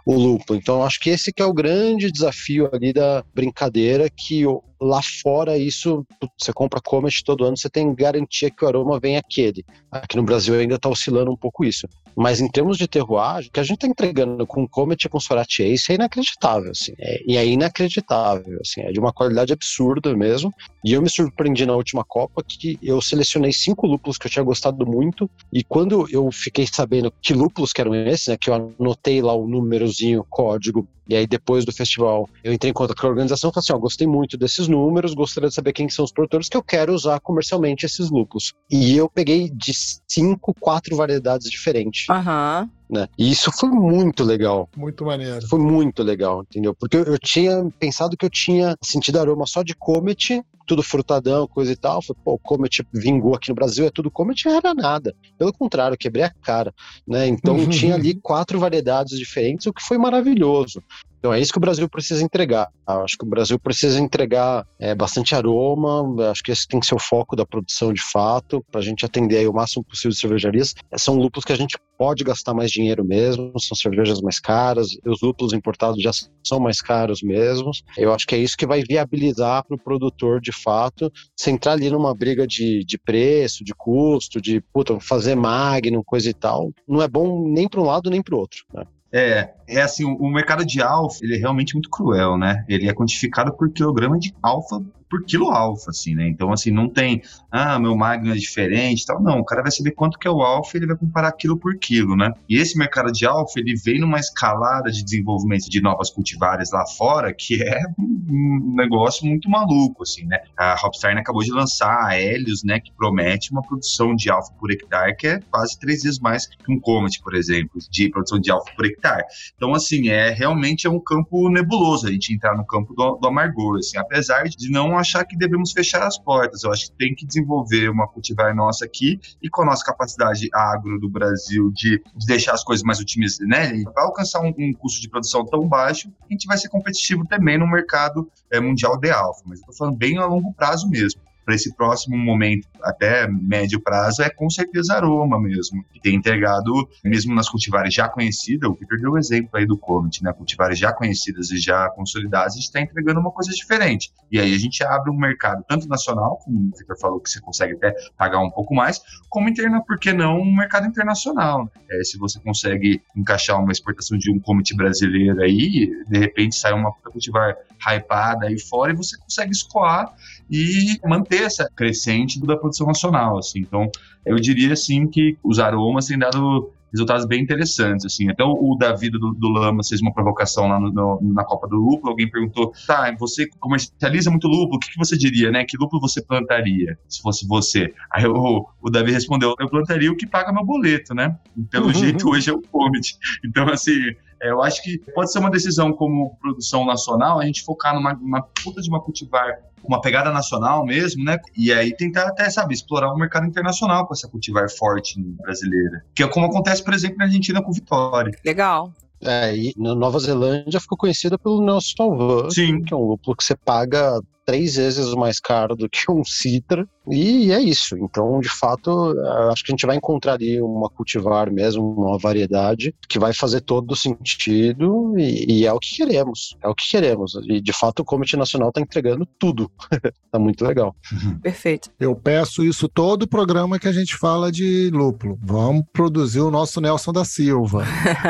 [0.06, 0.60] O lúpulo.
[0.60, 4.44] Então acho que esse que é o grande desafio ali da brincadeira que
[4.80, 6.06] lá fora isso,
[6.38, 9.66] você compra Comet todo ano, você tem garantia que o aroma vem aquele.
[9.92, 11.88] Aqui no Brasil ainda está oscilando um pouco isso.
[12.18, 15.20] Mas em termos de terroir, o que a gente está entregando com Comet e com
[15.20, 16.94] Sorati Ace é inacreditável, assim.
[16.98, 18.82] É, e é inacreditável, assim.
[18.82, 20.52] É de uma qualidade absurda mesmo.
[20.84, 24.44] E eu me surpreendi na última Copa que eu selecionei cinco lúpulos que eu tinha
[24.44, 25.30] gostado muito.
[25.54, 29.36] E quando eu fiquei sabendo que lúpulos que eram esses, né, que eu anotei lá
[29.36, 33.50] o númerozinho, código, e aí, depois do festival, eu entrei em contato com a organização
[33.50, 36.50] e falei assim: ó, gostei muito desses números, gostaria de saber quem são os produtores
[36.50, 38.54] que eu quero usar comercialmente esses lúpulos.
[38.70, 39.72] E eu peguei de
[40.08, 42.07] cinco, quatro variedades diferentes.
[42.10, 42.70] Aham.
[42.90, 43.08] Né?
[43.18, 44.70] E isso foi muito legal.
[44.76, 45.46] Muito maneiro.
[45.48, 46.74] Foi muito legal, entendeu?
[46.74, 51.48] Porque eu, eu tinha pensado que eu tinha sentido aroma só de Comet, tudo frutadão,
[51.48, 52.02] coisa e tal.
[52.02, 55.14] Falei, pô, o Comet vingou aqui no Brasil, é tudo Comet, era nada.
[55.38, 56.74] Pelo contrário, quebrei a cara,
[57.06, 57.28] né?
[57.28, 60.82] Então tinha ali quatro variedades diferentes, o que foi maravilhoso.
[61.20, 62.70] Então é isso que o Brasil precisa entregar.
[62.88, 66.86] Eu acho que o Brasil precisa entregar é, bastante aroma, acho que esse tem que
[66.86, 70.12] ser o foco da produção de fato, para a gente atender aí o máximo possível
[70.12, 70.74] de cervejarias.
[70.96, 75.22] São lúpulos que a gente pode gastar mais dinheiro mesmo, são cervejas mais caras, os
[75.22, 76.12] lúpulos importados já
[76.46, 77.72] são mais caros mesmo.
[77.98, 81.74] Eu acho que é isso que vai viabilizar para o produtor de fato se entrar
[81.74, 86.72] ali numa briga de, de preço, de custo, de puta, fazer magnum, coisa e tal.
[86.88, 88.64] Não é bom nem para um lado nem para o outro.
[88.74, 88.84] Né?
[89.12, 92.64] É, é assim, o mercado de alfa, ele é realmente muito cruel, né?
[92.68, 96.28] Ele é quantificado por quilograma de alfa por quilo alfa, assim, né?
[96.28, 99.22] Então, assim, não tem, ah, meu magno é diferente tal.
[99.22, 101.58] Não, o cara vai saber quanto que é o alfa e ele vai comparar quilo
[101.58, 102.32] por quilo, né?
[102.50, 106.86] E esse mercado de alfa, ele vem numa escalada de desenvolvimento de novas cultivares lá
[106.86, 110.40] fora, que é um negócio muito maluco, assim, né?
[110.58, 114.72] A Hopstern acabou de lançar a Helios, né, que promete uma produção de alfa por
[114.72, 118.52] hectare que é quase três vezes mais que um Comet, por exemplo, de produção de
[118.52, 119.24] alfa por hectare.
[119.58, 123.28] Então, assim, é realmente é um campo nebuloso a gente entrar no campo do, do
[123.28, 126.64] amargor, assim, apesar de não achar que devemos fechar as portas.
[126.64, 130.48] Eu acho que tem que desenvolver uma cultivar nossa aqui e com a nossa capacidade
[130.54, 133.84] agro do Brasil de, de deixar as coisas mais otimizadas, né?
[133.96, 137.58] Vai alcançar um, um, custo de produção tão baixo, a gente vai ser competitivo também
[137.58, 139.42] no mercado é, mundial de alfa.
[139.44, 141.20] Mas eu tô falando bem a longo prazo mesmo.
[141.48, 146.74] Para esse próximo momento, até médio prazo, é com certeza aroma mesmo, que tem entregado,
[147.02, 150.34] mesmo nas cultivares já conhecidas, o Victor deu o exemplo aí do Comet, né?
[150.34, 154.12] Cultivares já conhecidas e já consolidadas, a gente está entregando uma coisa diferente.
[154.30, 157.40] E aí a gente abre um mercado tanto nacional, como o Victor falou, que você
[157.40, 161.72] consegue até pagar um pouco mais, como interna, por que não, um mercado internacional.
[161.90, 166.74] É, se você consegue encaixar uma exportação de um Comet brasileiro aí, de repente sai
[166.74, 170.14] uma cultivar hypada aí fora e você consegue escoar
[170.50, 173.60] e manter essa crescente da produção nacional, assim.
[173.60, 173.90] Então,
[174.26, 178.30] eu diria, assim, que os aromas têm dado resultados bem interessantes, assim.
[178.30, 181.76] Até o, Davi do, do Lama fez uma provocação lá no, no, na Copa do
[181.76, 185.66] Lúpulo, alguém perguntou, tá, você comercializa muito lúpulo, o que, que, você diria, né?
[185.66, 187.94] Que lúpulo você plantaria, se fosse você?
[188.12, 191.38] Aí o, o Davi respondeu, eu plantaria o que paga meu boleto, né?
[191.70, 191.94] Pelo uhum.
[191.94, 193.16] jeito, hoje é o Comedy.
[193.44, 197.96] Então, assim, eu acho que pode ser uma decisão como produção nacional, a gente focar
[197.96, 201.38] numa, numa puta de uma cultivar uma pegada nacional mesmo, né?
[201.56, 206.04] E aí tentar até, sabe, explorar o mercado internacional com essa cultivar forte brasileira.
[206.14, 208.32] Que é como acontece, por exemplo, na Argentina com Vitória.
[208.46, 208.92] Legal.
[209.22, 213.44] É, e na Nova Zelândia ficou conhecida pelo Nelson Talvan, que é um lúpulo que
[213.44, 217.98] você paga três vezes mais caro do que um Citra, e é isso.
[217.98, 219.14] Então, de fato,
[219.52, 223.62] acho que a gente vai encontrar ali uma cultivar mesmo, uma variedade que vai fazer
[223.62, 226.58] todo sentido e, e é o que queremos.
[226.62, 227.34] É o que queremos.
[227.48, 229.72] E, de fato, o Comitê Nacional está entregando tudo.
[230.32, 230.96] tá muito legal.
[231.42, 231.90] Perfeito.
[232.00, 235.38] Eu peço isso todo o programa que a gente fala de lúpulo.
[235.42, 237.86] Vamos produzir o nosso Nelson da Silva.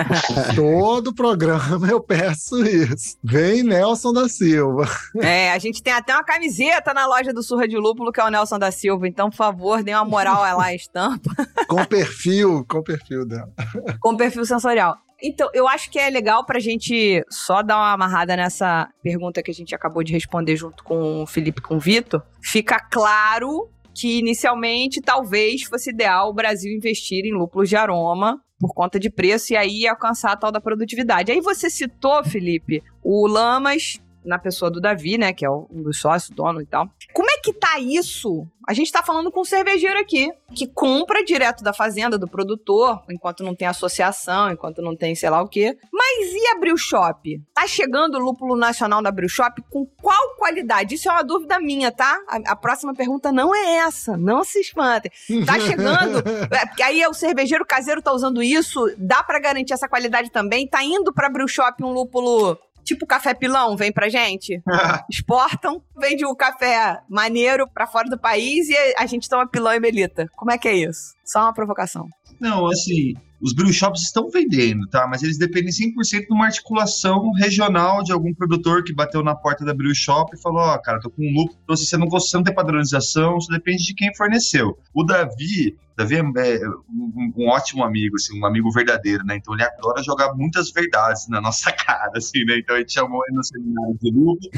[0.56, 3.18] todo programa eu peço isso.
[3.24, 4.88] Vem Nelson da Silva.
[5.20, 8.24] É, a gente tem até uma camiseta na loja do Surra de Lúpulo, que é
[8.24, 9.08] o Nelson da Silva.
[9.08, 11.30] Então, por favor, dê uma moral lá à estampa.
[11.68, 13.52] com perfil, com perfil dela.
[14.00, 14.98] com perfil sensorial.
[15.22, 19.50] Então, eu acho que é legal pra gente só dar uma amarrada nessa pergunta que
[19.50, 22.22] a gente acabou de responder junto com o Felipe e com o Vitor.
[22.42, 28.74] Fica claro que inicialmente talvez fosse ideal o Brasil investir em lúpulos de aroma por
[28.74, 31.32] conta de preço e aí alcançar a tal da produtividade.
[31.32, 36.00] Aí você citou, Felipe, o Lamas na pessoa do Davi, né, que é um dos
[36.00, 36.90] sócios, dono e tal.
[37.14, 38.46] Como é que tá isso?
[38.68, 43.02] A gente tá falando com um cervejeiro aqui, que compra direto da fazenda, do produtor,
[43.10, 45.78] enquanto não tem associação, enquanto não tem sei lá o quê.
[45.92, 47.42] Mas e a Brew Shop?
[47.54, 50.96] Tá chegando o lúpulo nacional da Brew Shop com qual qualidade?
[50.96, 52.20] Isso é uma dúvida minha, tá?
[52.28, 55.12] A, a próxima pergunta não é essa, não se espantem.
[55.46, 56.20] Tá chegando,
[56.52, 60.68] é, porque aí o cervejeiro caseiro tá usando isso, dá para garantir essa qualidade também?
[60.68, 62.58] Tá indo pra Brew Shop um lúpulo
[62.88, 64.62] tipo café pilão, vem pra gente.
[65.12, 69.74] Exportam, vende o um café maneiro pra fora do país e a gente toma pilão
[69.74, 70.28] e melita.
[70.36, 71.14] Como é que é isso?
[71.24, 72.08] Só uma provocação.
[72.40, 75.08] Não, assim, os brew estão vendendo, tá?
[75.08, 79.64] Mas eles dependem 100% de uma articulação regional de algum produtor que bateu na porta
[79.64, 81.58] da brew e falou: Ó, oh, cara, tô com um lucro.
[81.64, 84.78] Então, se você não, você não tem padronização, isso depende de quem forneceu.
[84.94, 89.36] O Davi, Davi é, é um, um, ótimo amigo, assim, um amigo verdadeiro, né?
[89.36, 92.60] Então ele adora jogar muitas verdades na nossa cara, assim, né?
[92.60, 94.50] Então a gente chamou ele no seminário de lucro.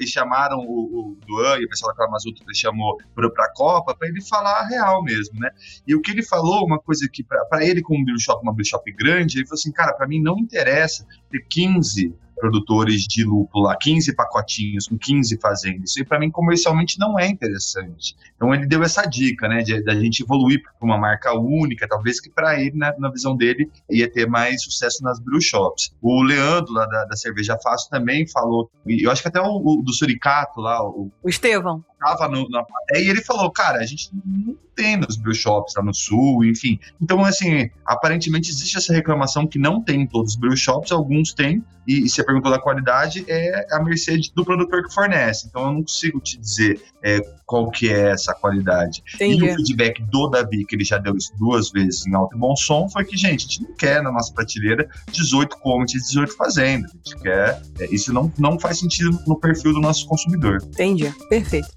[0.00, 4.08] E chamaram o, o Duan e o pessoal da Clamazuto chamou para a Copa para
[4.08, 5.50] ele falar a real mesmo, né?
[5.86, 8.90] E o que ele falou, uma coisa que para ele como um shop, uma shop
[8.92, 13.76] grande, ele falou assim, cara, para mim não interessa ter 15 produtores de lúpulo lá,
[13.76, 15.90] 15 pacotinhos com 15 fazendas.
[15.90, 18.16] Isso para mim comercialmente não é interessante.
[18.36, 22.30] Então ele deu essa dica, né, da gente evoluir para uma marca única, talvez que
[22.30, 25.94] para ele, na, na, visão dele, ia ter mais sucesso nas brew shops.
[26.00, 29.56] O Leandro lá da, da Cerveja Fácil também falou, e eu acho que até o,
[29.56, 33.78] o do Suricato lá, o, o Estevão tava no, na plateia e ele falou, cara,
[33.78, 36.78] a gente não tem nos brew shops lá no sul, enfim.
[37.00, 41.34] Então, assim, aparentemente existe essa reclamação que não tem em todos os brew shops, alguns
[41.34, 45.46] têm, e, e você perguntou da qualidade, é a mercê do produtor que fornece.
[45.48, 49.02] Então, eu não consigo te dizer é, qual que é essa qualidade.
[49.14, 49.46] Entendi.
[49.46, 52.38] E o feedback do Davi, que ele já deu isso duas vezes em alto e
[52.38, 55.98] bom som, foi que, gente, a gente não quer na nossa prateleira 18 comments e
[56.06, 56.90] 18 fazendas.
[56.90, 57.62] A gente quer...
[57.80, 60.58] É, isso não, não faz sentido no perfil do nosso consumidor.
[60.62, 61.10] Entendi.
[61.30, 61.68] Perfeito.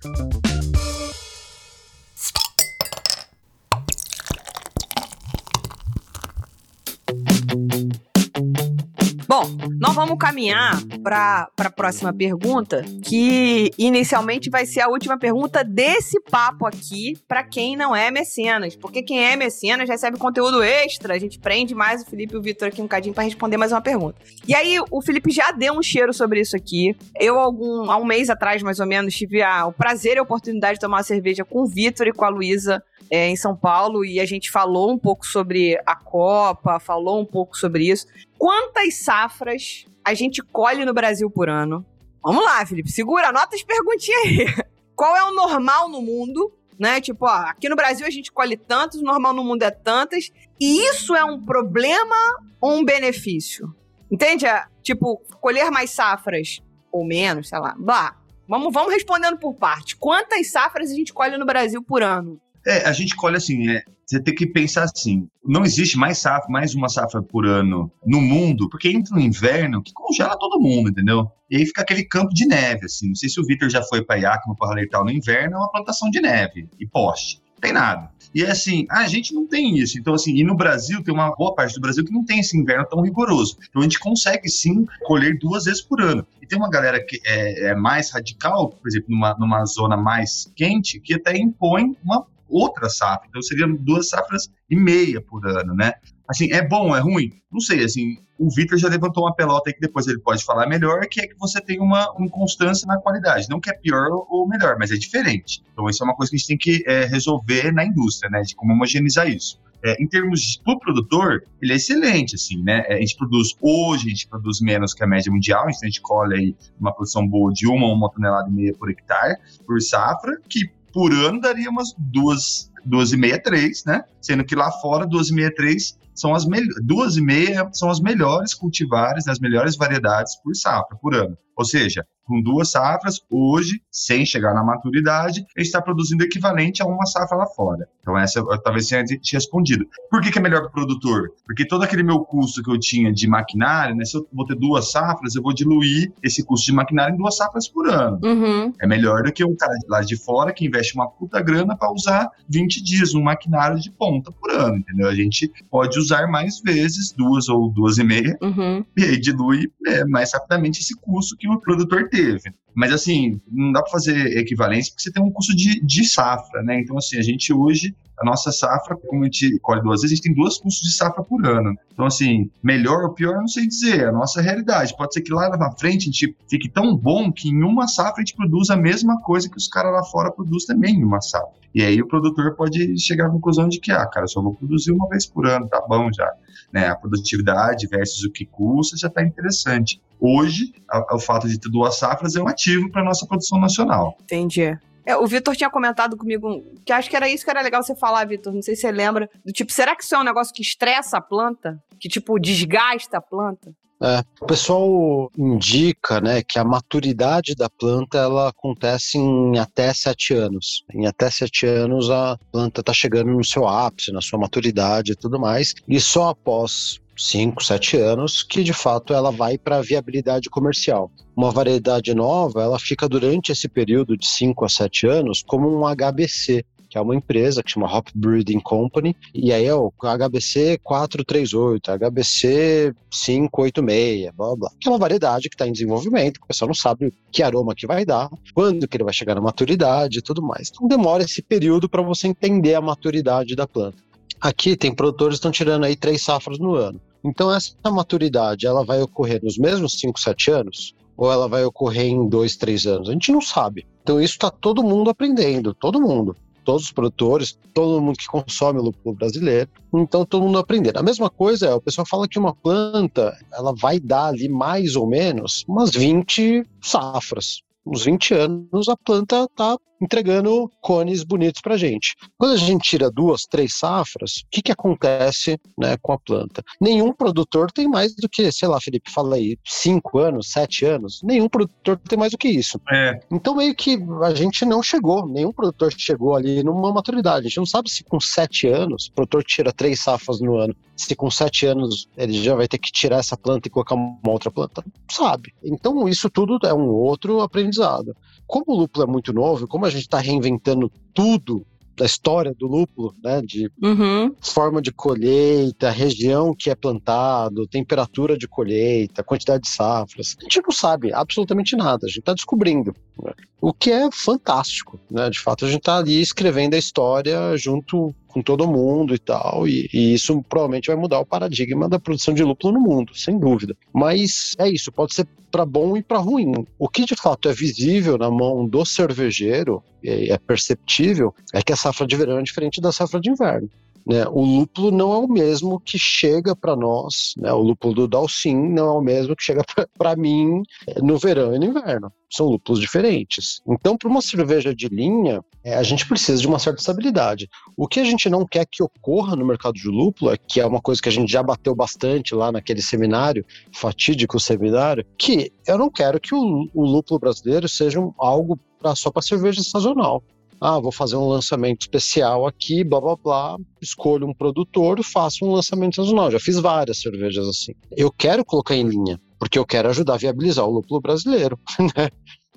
[10.02, 16.66] Vamos caminhar para a próxima pergunta, que inicialmente vai ser a última pergunta desse papo
[16.66, 18.76] aqui para quem não é mecenas.
[18.76, 22.41] Porque quem é mecenas recebe conteúdo extra, a gente prende mais o Felipe e o
[22.41, 24.20] Vitor aqui um cadinho para responder mais uma pergunta.
[24.47, 26.95] E aí, o Felipe já deu um cheiro sobre isso aqui.
[27.20, 30.24] Eu, algum, há um mês atrás, mais ou menos, tive a, o prazer e a
[30.24, 33.56] oportunidade de tomar uma cerveja com o Vitor e com a Luísa é, em São
[33.56, 38.08] Paulo e a gente falou um pouco sobre a Copa, falou um pouco sobre isso.
[38.38, 41.86] Quantas safras a gente colhe no Brasil por ano?
[42.24, 44.45] Vamos lá, Felipe, segura, anota as perguntinhas aí.
[44.95, 47.02] qual é o normal no mundo, né?
[47.02, 50.32] Tipo, ó, aqui no Brasil a gente colhe tantos, o normal no mundo é tantas,
[50.60, 52.16] e isso é um problema
[52.62, 53.76] ou um benefício?
[54.12, 54.45] Entende?
[54.45, 58.16] É, tipo, colher mais safras ou menos, sei lá, blá.
[58.47, 59.95] Vamos, vamos respondendo por parte.
[59.95, 62.39] Quantas safras a gente colhe no Brasil por ano?
[62.66, 66.49] É, a gente colhe assim, é, você tem que pensar assim, não existe mais safra,
[66.49, 70.89] mais uma safra por ano no mundo, porque entra no inverno que congela todo mundo,
[70.89, 71.32] entendeu?
[71.49, 73.09] E aí fica aquele campo de neve, assim.
[73.09, 75.72] Não sei se o Vitor já foi para Iacma, para Alertal no inverno, é uma
[75.72, 77.41] plantação de neve e poste.
[77.53, 78.12] Não tem nada.
[78.34, 79.99] E é assim, a gente não tem isso.
[79.99, 82.57] Então, assim, e no Brasil, tem uma boa parte do Brasil que não tem esse
[82.57, 83.57] inverno tão rigoroso.
[83.70, 86.26] Então, a gente consegue sim colher duas vezes por ano.
[86.41, 90.51] E tem uma galera que é, é mais radical, por exemplo, numa, numa zona mais
[90.55, 93.28] quente, que até impõe uma outra safra.
[93.28, 95.93] Então, seriam duas safras e meia por ano, né?
[96.28, 97.32] Assim, é bom, é ruim?
[97.52, 100.68] Não sei, assim, o Vitor já levantou uma pelota aí que depois ele pode falar
[100.68, 103.47] melhor, que é que você tem uma, uma constância na qualidade.
[103.49, 105.62] Não que é pior ou melhor, mas é diferente.
[105.74, 108.41] Então, isso é uma coisa que a gente tem que é, resolver na indústria, né?
[108.41, 109.60] De como homogeneizar isso.
[109.84, 112.84] É, em termos do produtor, ele é excelente, assim, né?
[112.88, 115.86] É, a gente produz, hoje, a gente produz menos que a média mundial, então a
[115.86, 119.38] gente colhe aí uma produção boa de uma ou uma tonelada e meia por hectare,
[119.66, 124.04] por safra, que por ano daria umas duas, duas e meia, três, né?
[124.22, 126.46] Sendo que lá fora, duas e meia, três são as
[126.84, 131.38] duas e meia são as melhores cultivares, as melhores variedades por safra, por ano.
[131.56, 136.86] Ou seja, com duas safras, hoje, sem chegar na maturidade, ele está produzindo equivalente a
[136.86, 137.90] uma safra lá fora.
[138.00, 139.86] Então, essa talvez tenha te respondido.
[140.10, 141.34] Por que, que é melhor para o produtor?
[141.46, 144.56] Porque todo aquele meu custo que eu tinha de maquinário, né, se eu vou ter
[144.56, 148.18] duas safras, eu vou diluir esse custo de maquinário em duas safras por ano.
[148.24, 148.74] Uhum.
[148.82, 151.92] É melhor do que um cara lá de fora que investe uma puta grana para
[151.92, 155.10] usar 20 dias um maquinário de ponta por ano, entendeu?
[155.10, 158.86] A gente pode usar mais vezes, duas ou duas e meia, uhum.
[158.96, 162.53] e aí dilui é, mais rapidamente esse custo que o produtor teve teve.
[162.74, 166.61] Mas assim, não dá para fazer equivalência porque você tem um custo de, de safra,
[166.63, 166.80] né?
[166.80, 170.15] Então, assim, a gente hoje, a nossa safra, como a gente colhe duas vezes, a
[170.15, 171.76] gente tem dois custos de safra por ano.
[171.91, 174.95] Então, assim, melhor ou pior, não sei dizer, é a nossa realidade.
[174.95, 178.15] Pode ser que lá na frente a gente fique tão bom que em uma safra
[178.17, 181.19] a gente produza a mesma coisa que os caras lá fora produzem também em uma
[181.19, 181.61] safra.
[181.74, 184.91] E aí o produtor pode chegar à conclusão de que, ah, cara, só vou produzir
[184.91, 186.30] uma vez por ano, tá bom já.
[186.72, 186.88] Né?
[186.88, 190.01] A produtividade versus o que custa já está interessante.
[190.19, 190.74] Hoje,
[191.11, 194.16] o fato de ter duas safras é um ativo para nossa produção nacional.
[194.22, 194.78] Entendi.
[195.05, 197.95] É, o Vitor tinha comentado comigo que acho que era isso que era legal você
[197.95, 198.53] falar, Vitor.
[198.53, 199.30] Não sei se você lembra.
[199.43, 201.82] Do tipo, será que isso é um negócio que estressa a planta?
[201.99, 203.72] Que, tipo, desgasta a planta?
[204.03, 210.34] É, o pessoal indica né, que a maturidade da planta ela acontece em até sete
[210.34, 210.84] anos.
[210.91, 215.16] Em até sete anos a planta está chegando no seu ápice, na sua maturidade e
[215.16, 215.76] tudo mais.
[215.88, 221.11] E só após 5, 7 anos, que de fato ela vai para a viabilidade comercial.
[221.36, 225.84] Uma variedade nova, ela fica durante esse período de 5 a 7 anos como um
[225.86, 230.80] HBC, que é uma empresa que chama Hop Breeding Company, e aí é o HBC
[230.84, 236.67] 438, HBC 586, blá blá, que é uma variedade que está em desenvolvimento, o pessoal
[236.67, 240.22] não sabe que aroma que vai dar, quando que ele vai chegar na maturidade e
[240.24, 240.69] tudo mais.
[240.74, 244.03] Então demora esse período para você entender a maturidade da planta.
[244.41, 246.99] Aqui tem produtores que estão tirando aí três safras no ano.
[247.24, 250.93] Então essa maturidade, ela vai ocorrer nos mesmos 5, 7 anos?
[251.17, 253.09] Ou ela vai ocorrer em 2, 3 anos?
[253.09, 253.86] A gente não sabe.
[254.01, 258.80] Então isso está todo mundo aprendendo, todo mundo todos os produtores, todo mundo que consome
[258.80, 259.69] o lúpulo brasileiro.
[259.93, 260.97] Então, todo mundo aprendendo.
[260.97, 264.95] A mesma coisa é, o pessoal fala que uma planta, ela vai dar ali mais
[264.95, 267.61] ou menos umas 20 safras.
[267.86, 272.16] Uns 20 anos a planta está entregando cones bonitos para gente.
[272.38, 276.64] Quando a gente tira duas, três safras, o que, que acontece né, com a planta?
[276.80, 281.22] Nenhum produtor tem mais do que, sei lá, Felipe, fala aí, cinco anos, sete anos.
[281.24, 282.80] Nenhum produtor tem mais do que isso.
[282.91, 283.20] É.
[283.32, 287.45] Então, meio que a gente não chegou, nenhum produtor chegou ali numa maturidade.
[287.45, 290.76] A gente não sabe se com sete anos, o produtor tira três safras no ano,
[290.95, 294.18] se com sete anos ele já vai ter que tirar essa planta e colocar uma
[294.26, 294.84] outra planta.
[295.10, 295.54] Sabe.
[295.64, 298.16] Então, isso tudo é um outro aprendizado.
[298.47, 301.66] Como o lúpulo é muito novo, como a gente está reinventando tudo
[302.02, 303.42] da história do lúpulo, né?
[303.42, 304.34] De uhum.
[304.42, 310.36] forma de colheita, região que é plantado, temperatura de colheita, quantidade de safras.
[310.39, 312.96] A gente não sabe absolutamente nada, a gente está descobrindo.
[313.24, 313.34] Né?
[313.59, 315.30] O que é fantástico, né?
[315.30, 319.67] De fato, a gente está ali escrevendo a história junto com todo mundo e tal,
[319.67, 323.38] e, e, isso provavelmente vai mudar o paradigma da produção de lúpulo no mundo, sem
[323.38, 323.76] dúvida.
[323.93, 326.65] Mas é isso, pode ser para bom e para ruim.
[326.80, 331.76] O que de fato é visível na mão do cervejeiro, é perceptível, é que a
[331.76, 333.69] safra de verão é diferente da safra de inverno.
[334.12, 334.26] Né?
[334.28, 337.53] O lúpulo não é o mesmo que chega para nós, né?
[337.53, 339.64] o lúpulo do Dalcin não é o mesmo que chega
[339.97, 342.12] para mim eh, no verão e no inverno.
[342.30, 343.62] São lúpulos diferentes.
[343.66, 347.47] Então, para uma cerveja de linha, é, a gente precisa de uma certa estabilidade.
[347.78, 350.66] O que a gente não quer que ocorra no mercado de lúpulo, é, que é
[350.66, 355.78] uma coisa que a gente já bateu bastante lá naquele seminário, fatídico seminário, que eu
[355.78, 360.22] não quero que o, o lúpulo brasileiro seja algo pra, só para cerveja sazonal
[360.62, 365.53] ah, vou fazer um lançamento especial aqui, blá blá blá, escolho um produtor, faço um
[365.53, 366.30] lançamento sazonal.
[366.30, 367.74] Já fiz várias cervejas assim.
[367.97, 371.59] Eu quero colocar em linha, porque eu quero ajudar a viabilizar o lúpulo brasileiro,
[371.97, 372.09] né?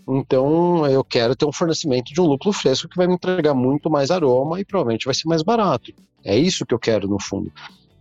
[0.07, 3.88] Então, eu quero ter um fornecimento de um lúpulo fresco que vai me entregar muito
[3.88, 5.90] mais aroma e provavelmente vai ser mais barato.
[6.22, 7.50] É isso que eu quero, no fundo.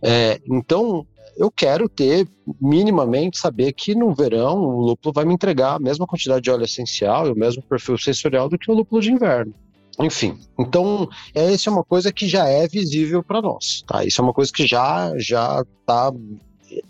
[0.02, 2.28] É, então, eu quero ter,
[2.60, 6.64] minimamente, saber que no verão o lúpulo vai me entregar a mesma quantidade de óleo
[6.64, 9.54] essencial e o mesmo perfil sensorial do que o lúpulo de inverno.
[10.00, 14.04] Enfim, então essa é uma coisa que já é visível para nós, tá?
[14.04, 16.12] Isso é uma coisa que já já está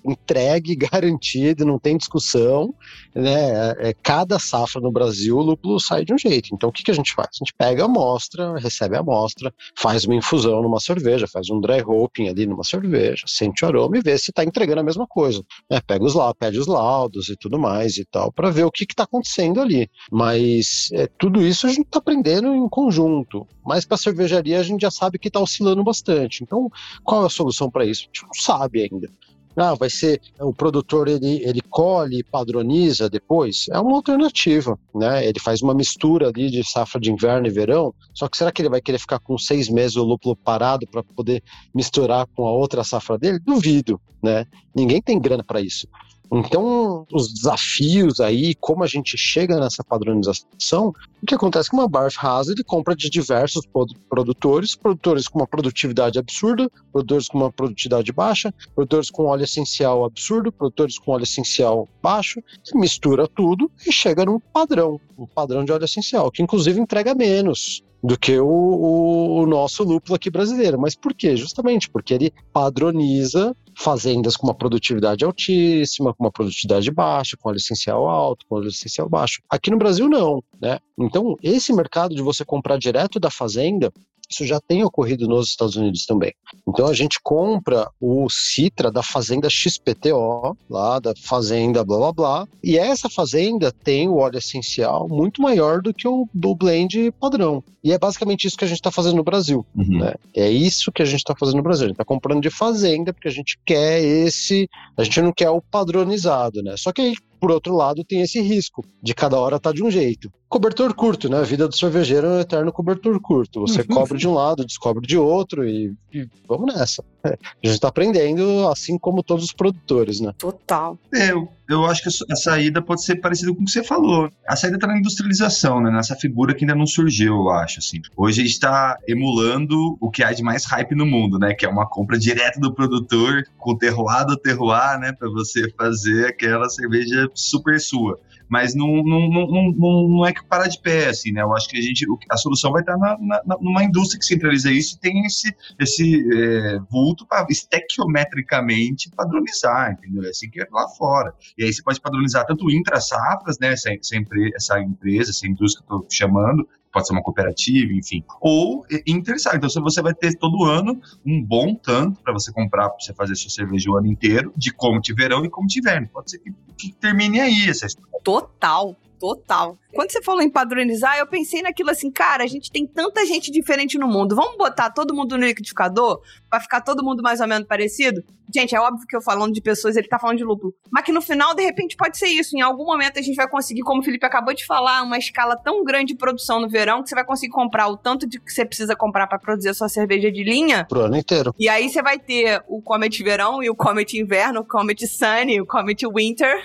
[0.04, 2.74] entregue, garantido, não tem discussão,
[3.14, 3.72] né?
[3.78, 6.50] É, cada safra no Brasil, o lúpulo sai de um jeito.
[6.52, 7.28] Então, o que, que a gente faz?
[7.34, 11.60] A gente pega a amostra, recebe a amostra, faz uma infusão numa cerveja, faz um
[11.60, 15.06] dry hopping ali numa cerveja, sente o aroma e vê se está entregando a mesma
[15.06, 15.42] coisa.
[15.70, 18.70] É, pega os lá, pede os laudos e tudo mais e tal, para ver o
[18.70, 19.88] que está acontecendo ali.
[20.10, 23.46] Mas é, tudo isso a gente está aprendendo em conjunto.
[23.64, 26.42] Mas para a cervejaria a gente já sabe que está oscilando bastante.
[26.42, 26.70] Então,
[27.02, 28.02] qual é a solução para isso?
[28.02, 29.10] A gente não sabe ainda.
[29.56, 33.66] Ah, vai ser o produtor ele, ele colhe, padroniza depois.
[33.70, 35.24] É uma alternativa, né?
[35.26, 37.94] Ele faz uma mistura ali de safra de inverno e verão.
[38.12, 41.02] Só que será que ele vai querer ficar com seis meses o lúpulo parado para
[41.02, 41.42] poder
[41.74, 43.38] misturar com a outra safra dele?
[43.38, 44.46] Duvido, né?
[44.74, 45.86] Ninguém tem grana para isso.
[46.32, 51.76] Então, os desafios aí, como a gente chega nessa padronização, o que acontece é que
[51.76, 53.62] uma Barf Hazard compra de diversos
[54.08, 60.04] produtores, produtores com uma produtividade absurda, produtores com uma produtividade baixa, produtores com óleo essencial
[60.04, 62.42] absurdo, produtores com óleo essencial baixo,
[62.74, 67.82] mistura tudo e chega num padrão, um padrão de óleo essencial, que inclusive entrega menos
[68.04, 70.78] do que o, o, nosso lúpulo aqui brasileiro.
[70.78, 71.38] Mas por quê?
[71.38, 77.58] Justamente porque ele padroniza fazendas com uma produtividade altíssima, com uma produtividade baixa, com óleo
[77.58, 79.42] essencial alto, com óleo essencial baixo.
[79.48, 80.78] Aqui no Brasil não, né?
[80.98, 83.92] Então, esse mercado de você comprar direto da fazenda,
[84.28, 86.32] isso já tem ocorrido nos Estados Unidos também.
[86.66, 92.48] Então a gente compra o Citra da fazenda XPTO, lá da fazenda blá blá blá,
[92.62, 97.62] e essa fazenda tem o óleo essencial muito maior do que o do blend padrão.
[97.82, 99.64] E é basicamente isso que a gente está fazendo no Brasil.
[99.76, 99.98] Uhum.
[99.98, 100.14] Né?
[100.34, 101.84] É isso que a gente está fazendo no Brasil.
[101.84, 104.68] A gente está comprando de fazenda porque a gente quer esse.
[104.96, 106.76] A gente não quer o padronizado, né?
[106.76, 109.84] Só que aí por outro lado, tem esse risco de cada hora estar tá de
[109.84, 110.32] um jeito.
[110.54, 111.38] Cobertor curto, né?
[111.38, 113.62] A vida do cervejeiro é um eterno cobertor curto.
[113.62, 113.88] Você uhum.
[113.88, 117.02] cobre de um lado, descobre de outro e, e vamos nessa.
[117.24, 120.32] É, a gente está aprendendo, assim como todos os produtores, né?
[120.38, 120.96] Total.
[121.12, 124.30] É, eu, eu acho que a saída pode ser parecida com o que você falou.
[124.46, 125.90] A saída está na industrialização, né?
[125.90, 127.80] Nessa figura que ainda não surgiu, eu acho.
[127.80, 128.00] Assim.
[128.16, 131.52] Hoje a gente está emulando o que há de mais hype no mundo, né?
[131.52, 135.10] Que é uma compra direta do produtor, com terroir do terroir, né?
[135.10, 140.44] Para você fazer aquela cerveja super sua mas não, não, não, não, não é que
[140.44, 141.42] parar de pé, assim, né?
[141.42, 144.70] Eu acho que a gente, a solução vai estar na, na, numa indústria que centraliza
[144.70, 150.24] isso e tem esse, esse é, vulto para estequiometricamente padronizar, entendeu?
[150.24, 151.34] É assim que é lá fora.
[151.56, 153.72] E aí você pode padronizar tanto intra-safras, né?
[153.72, 158.86] Essa, essa, empresa, essa indústria que eu estou chamando, pode ser uma cooperativa, enfim, ou
[159.04, 159.56] interessar.
[159.56, 163.34] Então, você vai ter todo ano um bom tanto para você comprar, para você fazer
[163.34, 166.08] sua cerveja o ano inteiro, de como te verão e como te inverno.
[166.12, 168.08] Pode ser que, que termine aí essa história.
[168.22, 168.96] Total.
[169.18, 169.78] Total.
[169.94, 173.50] Quando você falou em padronizar, eu pensei naquilo assim, cara, a gente tem tanta gente
[173.50, 174.36] diferente no mundo.
[174.36, 176.20] Vamos botar todo mundo no liquidificador
[176.50, 178.22] para ficar todo mundo mais ou menos parecido?
[178.54, 180.72] Gente, é óbvio que eu falando de pessoas, ele tá falando de lúpulo.
[180.92, 182.56] Mas que no final, de repente, pode ser isso.
[182.56, 185.56] Em algum momento a gente vai conseguir, como o Felipe acabou de falar, uma escala
[185.56, 188.52] tão grande de produção no verão que você vai conseguir comprar o tanto de que
[188.52, 190.84] você precisa comprar para produzir a sua cerveja de linha.
[190.84, 191.54] Pro ano inteiro.
[191.58, 195.60] E aí você vai ter o Comet Verão e o Comet Inverno, o Comet Sunny,
[195.60, 196.62] o Comet Winter.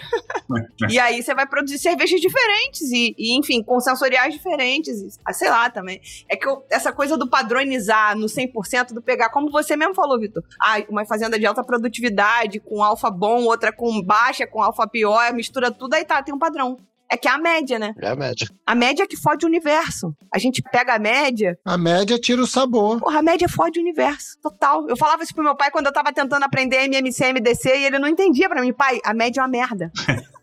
[0.89, 5.17] e aí você vai produzir cervejas diferentes e, e, enfim, com sensoriais diferentes.
[5.25, 5.99] Ah, sei lá também.
[6.29, 10.19] É que eu, essa coisa do padronizar no 100% do pegar, como você mesmo falou,
[10.19, 10.43] Vitor.
[10.61, 15.33] Ah, uma fazenda de alta produtividade, com alfa bom, outra com baixa, com alfa pior,
[15.33, 16.77] mistura tudo, aí tá, tem um padrão.
[17.11, 17.95] É que é a média, né?
[17.99, 18.47] É a média.
[18.63, 20.13] A média é que fode o universo.
[20.31, 21.57] A gente pega a média.
[21.65, 22.99] A média tira o sabor.
[22.99, 24.37] Porra, a média fode o universo.
[24.43, 24.87] Total.
[24.87, 27.97] Eu falava isso pro meu pai quando eu tava tentando aprender MMC, MDC e ele
[27.97, 28.71] não entendia pra mim.
[28.71, 29.91] Pai, a média é uma merda.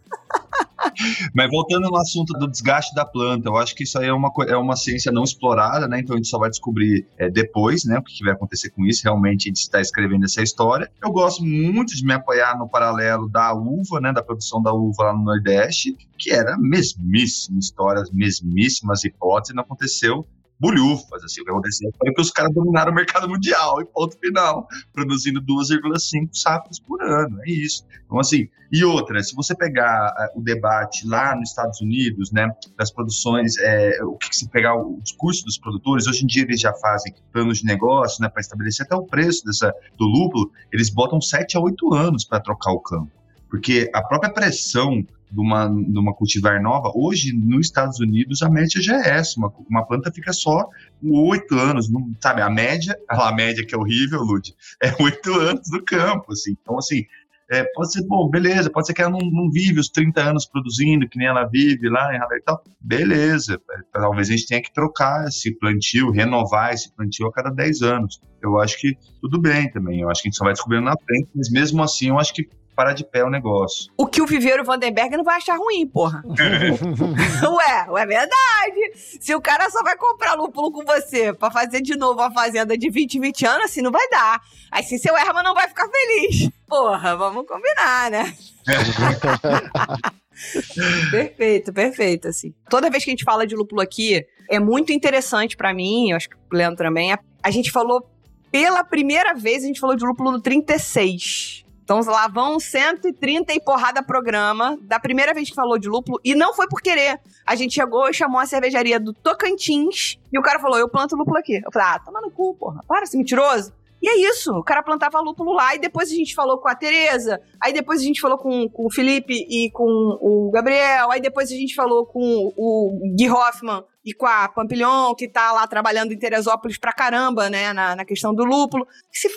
[1.34, 4.30] Mas voltando no assunto do desgaste da planta, eu acho que isso aí é uma,
[4.46, 6.00] é uma ciência não explorada, né?
[6.00, 7.98] Então a gente só vai descobrir é, depois, né?
[7.98, 9.02] O que, que vai acontecer com isso.
[9.04, 10.90] Realmente a gente está escrevendo essa história.
[11.02, 14.12] Eu gosto muito de me apoiar no paralelo da uva, né?
[14.12, 20.26] Da produção da uva lá no Nordeste, que era mesmíssima história, mesmíssimas hipóteses, não aconteceu
[20.58, 24.18] bulhufas, assim, o que aconteceu foi que os caras dominaram o mercado mundial, e ponto
[24.18, 27.84] final, produzindo 2,5 safras por ano, é isso.
[28.04, 32.48] Então, assim, e outra, se você pegar uh, o debate lá nos Estados Unidos, né,
[32.76, 36.60] das produções, é, o que se pegar o discurso dos produtores, hoje em dia eles
[36.60, 40.90] já fazem planos de negócio, né, para estabelecer até o preço dessa, do lúpulo, eles
[40.90, 43.10] botam 7 a 8 anos para trocar o campo
[43.48, 48.50] porque a própria pressão de uma, de uma cultivar nova, hoje nos Estados Unidos a
[48.50, 50.68] média já é essa, uma, uma planta fica só
[51.04, 55.70] oito anos, não, sabe, a média, a média que é horrível, Lud, é oito anos
[55.70, 57.04] no campo, assim, então assim,
[57.48, 60.46] é, pode ser, bom, beleza, pode ser que ela não, não, vive os 30 anos
[60.46, 64.62] produzindo, que nem ela vive lá em e tal, beleza, é, talvez a gente tenha
[64.62, 69.40] que trocar esse plantio, renovar esse plantio a cada 10 anos, eu acho que tudo
[69.40, 72.08] bem também, eu acho que a gente só vai descobrindo na frente, mas mesmo assim
[72.08, 73.90] eu acho que parar de pé o negócio.
[73.96, 76.22] O que o Viveiro Vandenberg não vai achar ruim, porra.
[76.28, 78.92] ué, ué, é verdade.
[78.94, 82.76] Se o cara só vai comprar lúpulo com você pra fazer de novo a fazenda
[82.76, 84.42] de 20, 20 anos, assim não vai dar.
[84.70, 86.50] Aí se seu Herman não vai ficar feliz.
[86.68, 88.36] Porra, vamos combinar, né?
[91.10, 92.54] perfeito, perfeito, assim.
[92.68, 96.16] Toda vez que a gente fala de lúpulo aqui, é muito interessante para mim, eu
[96.16, 98.06] acho que o Leandro também, a gente falou
[98.50, 101.65] pela primeira vez, a gente falou de lúpulo no 36.
[101.86, 106.34] Então lá vão 130 e porrada programa, da primeira vez que falou de lúpulo, e
[106.34, 107.20] não foi por querer.
[107.46, 111.14] A gente chegou e chamou a cervejaria do Tocantins, e o cara falou: Eu planto
[111.14, 111.62] lúpulo aqui.
[111.64, 113.72] Eu falei: Ah, toma no cu, porra, para, ser mentiroso.
[114.02, 116.74] E é isso, o cara plantava lúpulo lá, e depois a gente falou com a
[116.74, 119.84] Tereza, aí depois a gente falou com, com o Felipe e com
[120.20, 125.14] o Gabriel, aí depois a gente falou com o Gui Hoffman e com a Pampilhon,
[125.14, 128.86] que tá lá trabalhando em Teresópolis pra caramba, né, na, na questão do lúpulo.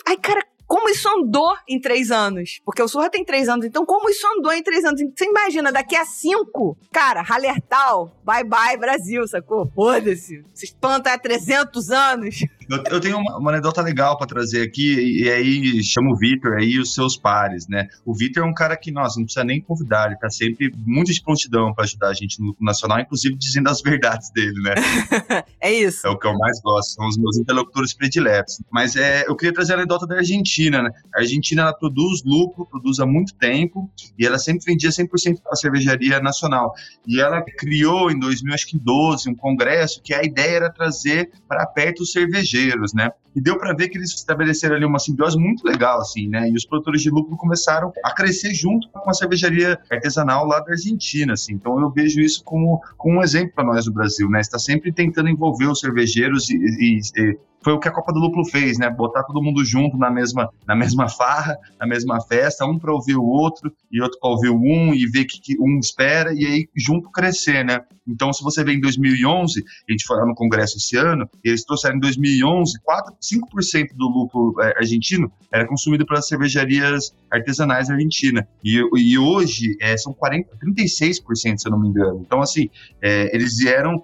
[0.06, 2.62] Aí, cara, como isso andou em três anos.
[2.64, 5.02] Porque o Surra tem três anos, então como isso andou em três anos?
[5.02, 9.70] Você imagina, daqui a cinco, cara, Hallertal, bye bye Brasil, sacou?
[9.74, 10.46] Foda-se.
[10.54, 12.46] Se espanta há 300 anos.
[12.70, 16.54] Eu, eu tenho uma, uma, anedota legal para trazer aqui, e aí chama o Vitor
[16.54, 17.88] aí os seus pares, né?
[18.06, 21.12] O Vitor é um cara que, nossa, não precisa nem convidar, ele tá sempre muito
[21.12, 24.76] de prontidão para ajudar a gente no Nacional, inclusive dizendo as verdades dele, né?
[25.60, 26.06] é isso.
[26.06, 28.62] É o que eu mais gosto, são os meus interlocutores prediletos.
[28.72, 30.92] Mas é, eu queria trazer a anedota da Argentina, né?
[31.16, 35.54] A Argentina, ela produz lucro, produz há muito tempo, e ela sempre vendia 100% para
[35.54, 36.74] a cervejaria nacional.
[37.08, 42.12] E ela criou em 2012 um congresso que a ideia era trazer para perto os
[42.12, 43.12] cervejeiros cervejeiros, né?
[43.36, 46.50] E deu para ver que eles estabeleceram ali uma simbiose muito legal, assim, né?
[46.50, 50.72] E os produtores de lúpulo começaram a crescer junto com a cervejaria artesanal lá da
[50.72, 51.54] Argentina, assim.
[51.54, 54.40] Então eu vejo isso como, como um exemplo para nós no Brasil, né?
[54.40, 58.20] Está sempre tentando envolver os cervejeiros e, e, e foi o que a Copa do
[58.20, 58.90] Lúpulo fez, né?
[58.90, 63.16] Botar todo mundo junto na mesma, na mesma farra, na mesma festa, um para ouvir
[63.16, 66.46] o outro e outro para ouvir um e ver o que, que, um espera e
[66.46, 67.82] aí junto crescer, né?
[68.08, 71.64] Então, se você vê em 2011, a gente foi lá no congresso esse ano, eles
[71.64, 78.46] trouxeram em 2011 4, 5% do lúpulo é, argentino era consumido pelas cervejarias artesanais argentinas.
[78.64, 82.22] E, e hoje é, são 40, 36%, se eu não me engano.
[82.26, 82.70] Então, assim,
[83.02, 84.04] é, eles vieram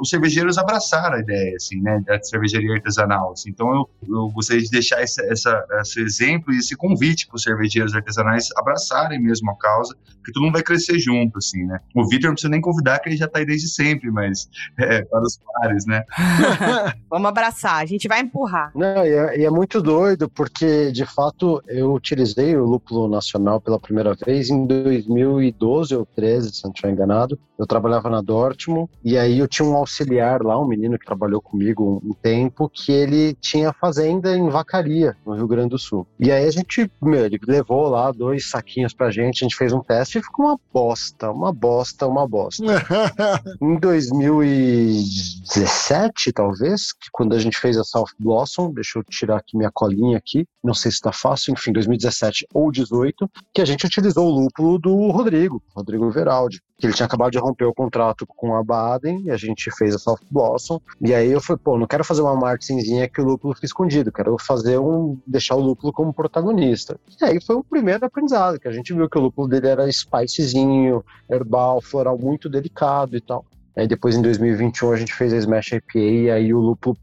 [0.00, 3.32] os cervejeiros abraçaram a ideia, assim, né, da cervejaria artesanal.
[3.32, 3.50] Assim.
[3.50, 7.42] Então, eu, eu gostaria de deixar esse, essa, esse exemplo e esse convite para os
[7.42, 11.78] cervejeiros artesanais abraçarem mesmo a causa, que todo mundo vai crescer junto, assim, né.
[11.94, 15.02] O Vitor não precisa nem convidar, que ele já está aí desde sempre, mas é,
[15.02, 16.04] para os pares, né.
[17.10, 18.72] Vamos abraçar, a gente vai empurrar.
[18.74, 23.60] Não, e é, e é muito doido, porque, de fato, eu utilizei o lúpulo nacional
[23.60, 27.38] pela primeira vez em 2012 ou 13, se não estiver enganado.
[27.58, 31.40] Eu trabalhava na Dortmund, e aí eu tinha um auxiliar lá, um menino que trabalhou
[31.40, 36.04] comigo um tempo, que ele tinha fazenda em Vacaria, no Rio Grande do Sul.
[36.18, 39.72] E aí a gente, meu, ele levou lá dois saquinhos pra gente, a gente fez
[39.72, 42.64] um teste e ficou uma bosta, uma bosta, uma bosta.
[43.62, 49.56] em 2017, talvez, que quando a gente fez a South Blossom, deixa eu tirar aqui
[49.56, 53.86] minha colinha aqui, não sei se tá fácil, enfim, 2017 ou 18, que a gente
[53.86, 58.26] utilizou o lúpulo do Rodrigo, Rodrigo Veraldi, que ele tinha acabado de romper o contrato
[58.26, 60.78] com a Baden e a gente fez a Soft Blossom.
[61.00, 64.12] E aí eu falei, pô, não quero fazer uma marketingzinha que o lúpulo fique escondido,
[64.12, 65.18] quero fazer um.
[65.26, 67.00] deixar o lúpulo como protagonista.
[67.18, 69.90] E aí foi o primeiro aprendizado, que a gente viu que o lúpulo dele era
[69.90, 73.46] spicezinho, herbal, floral muito delicado e tal.
[73.74, 76.98] Aí depois em 2021 a gente fez a Smash IPA e aí o lúpulo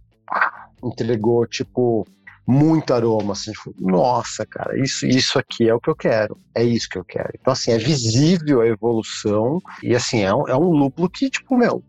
[0.83, 2.05] entregou, tipo,
[2.47, 6.63] muito aroma, assim, tipo, nossa, cara, isso, isso aqui é o que eu quero, é
[6.63, 7.29] isso que eu quero.
[7.39, 11.55] Então, assim, é visível a evolução e, assim, é um, é um lúpulo que, tipo,
[11.57, 11.83] meu,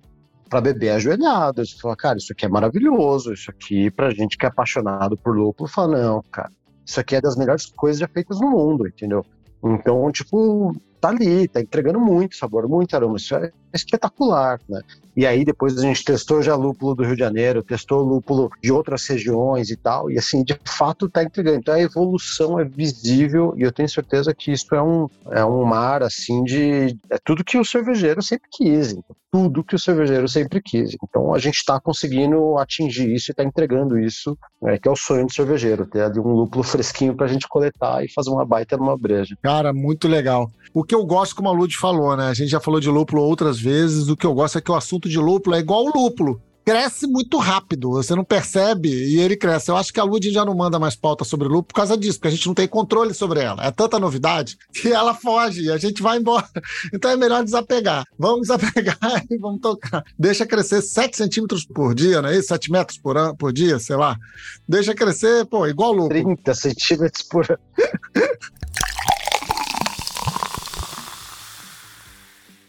[0.48, 4.44] para beber ajoelhado, você fala, cara, isso aqui é maravilhoso, isso aqui, pra gente que
[4.44, 6.50] é apaixonado por lúpulo, fala, não, cara,
[6.84, 9.24] isso aqui é das melhores coisas já feitas no mundo, entendeu?
[9.64, 13.16] Então, tipo, tá ali, tá entregando muito sabor, muito aroma.
[13.16, 14.81] Isso é espetacular, né?
[15.14, 18.73] E aí depois a gente testou já lúpulo do Rio de Janeiro, testou lúpulo de
[18.73, 21.59] outras regiões e tal, e assim, de fato tá entregando.
[21.59, 25.64] Então a evolução é visível e eu tenho certeza que isso é um, é um
[25.64, 26.97] mar, assim, de...
[27.11, 30.97] é tudo que o cervejeiro sempre quis, então, tudo que o cervejeiro sempre quis.
[31.03, 34.97] Então a gente está conseguindo atingir isso e está entregando isso, né, que é o
[34.97, 38.79] sonho do cervejeiro, ter ali um lúpulo fresquinho pra gente coletar e fazer uma baita
[38.79, 39.37] numa breja.
[39.43, 40.51] Cara, muito legal.
[40.75, 42.29] O que eu gosto, como a Lud falou, né?
[42.29, 44.75] A gente já falou de lúpulo outras vezes, o que eu gosto é que o
[44.75, 46.43] assunto de lúpulo é igual o lúpulo.
[46.65, 49.69] Cresce muito rápido, você não percebe e ele cresce.
[49.69, 52.19] Eu acho que a Lud já não manda mais pauta sobre lúpulo por causa disso,
[52.19, 53.67] porque a gente não tem controle sobre ela.
[53.67, 56.49] É tanta novidade que ela foge e a gente vai embora.
[56.95, 58.05] Então é melhor desapegar.
[58.17, 60.05] Vamos desapegar e vamos tocar.
[60.17, 62.49] Deixa crescer 7 centímetros por dia, não é isso?
[62.49, 64.17] 7 metros por, an por dia, sei lá.
[64.69, 66.11] Deixa crescer, pô, igual lúpulo.
[66.11, 67.59] 30 centímetros por ano.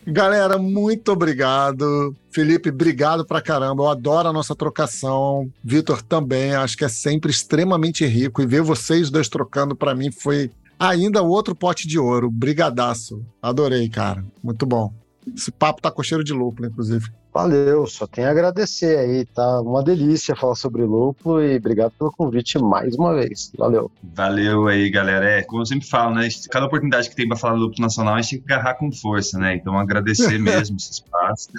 [0.06, 2.16] Galera, muito obrigado.
[2.32, 3.84] Felipe, obrigado pra caramba.
[3.84, 5.50] Eu adoro a nossa trocação.
[5.64, 8.42] Vitor também, acho que é sempre extremamente rico.
[8.42, 12.30] E ver vocês dois trocando para mim foi ainda outro pote de ouro.
[12.30, 13.24] Brigadaço.
[13.42, 14.26] Adorei, cara.
[14.44, 14.94] Muito bom.
[15.36, 17.10] Esse papo tá com cheiro de lúpulo, inclusive.
[17.34, 22.12] Valeu, só tenho a agradecer aí, tá uma delícia falar sobre lúpulo e obrigado pelo
[22.12, 23.52] convite mais uma vez.
[23.58, 23.92] Valeu.
[24.04, 25.26] Valeu aí, galera.
[25.26, 26.30] É, como eu sempre falo, né?
[26.52, 28.92] Cada oportunidade que tem para falar do lúpulo nacional, a gente tem que agarrar com
[28.92, 29.56] força, né?
[29.56, 31.50] Então agradecer mesmo esse espaço,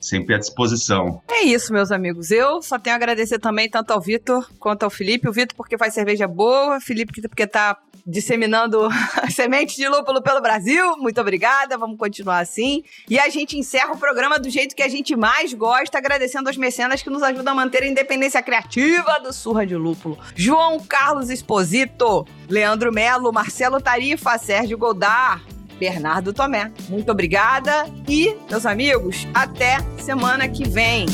[0.00, 1.22] sempre à disposição.
[1.28, 2.30] É isso, meus amigos.
[2.30, 5.28] Eu só tenho a agradecer também tanto ao Vitor quanto ao Felipe.
[5.28, 7.76] O Vitor porque faz cerveja boa, o Felipe porque tá
[8.06, 8.88] disseminando
[9.30, 10.96] sementes de lúpulo pelo Brasil.
[10.96, 12.82] Muito obrigada, vamos continuar assim.
[13.08, 16.56] E a gente encerra o programa do jeito que a gente mais gosta, agradecendo aos
[16.56, 20.18] mecenas que nos ajudam a manter a independência criativa do Surra de Lúpulo.
[20.34, 25.42] João Carlos Esposito, Leandro Melo, Marcelo Tarifa, Sérgio Goldar,
[25.80, 26.70] Bernardo Tomé.
[26.90, 31.06] Muito obrigada e, meus amigos, até semana que vem.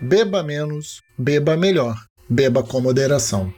[0.00, 1.96] Beba menos, beba melhor.
[2.28, 3.52] Beba com moderação.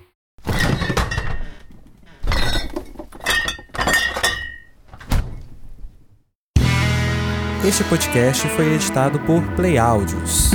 [7.66, 10.50] Este podcast foi editado por Play Áudios.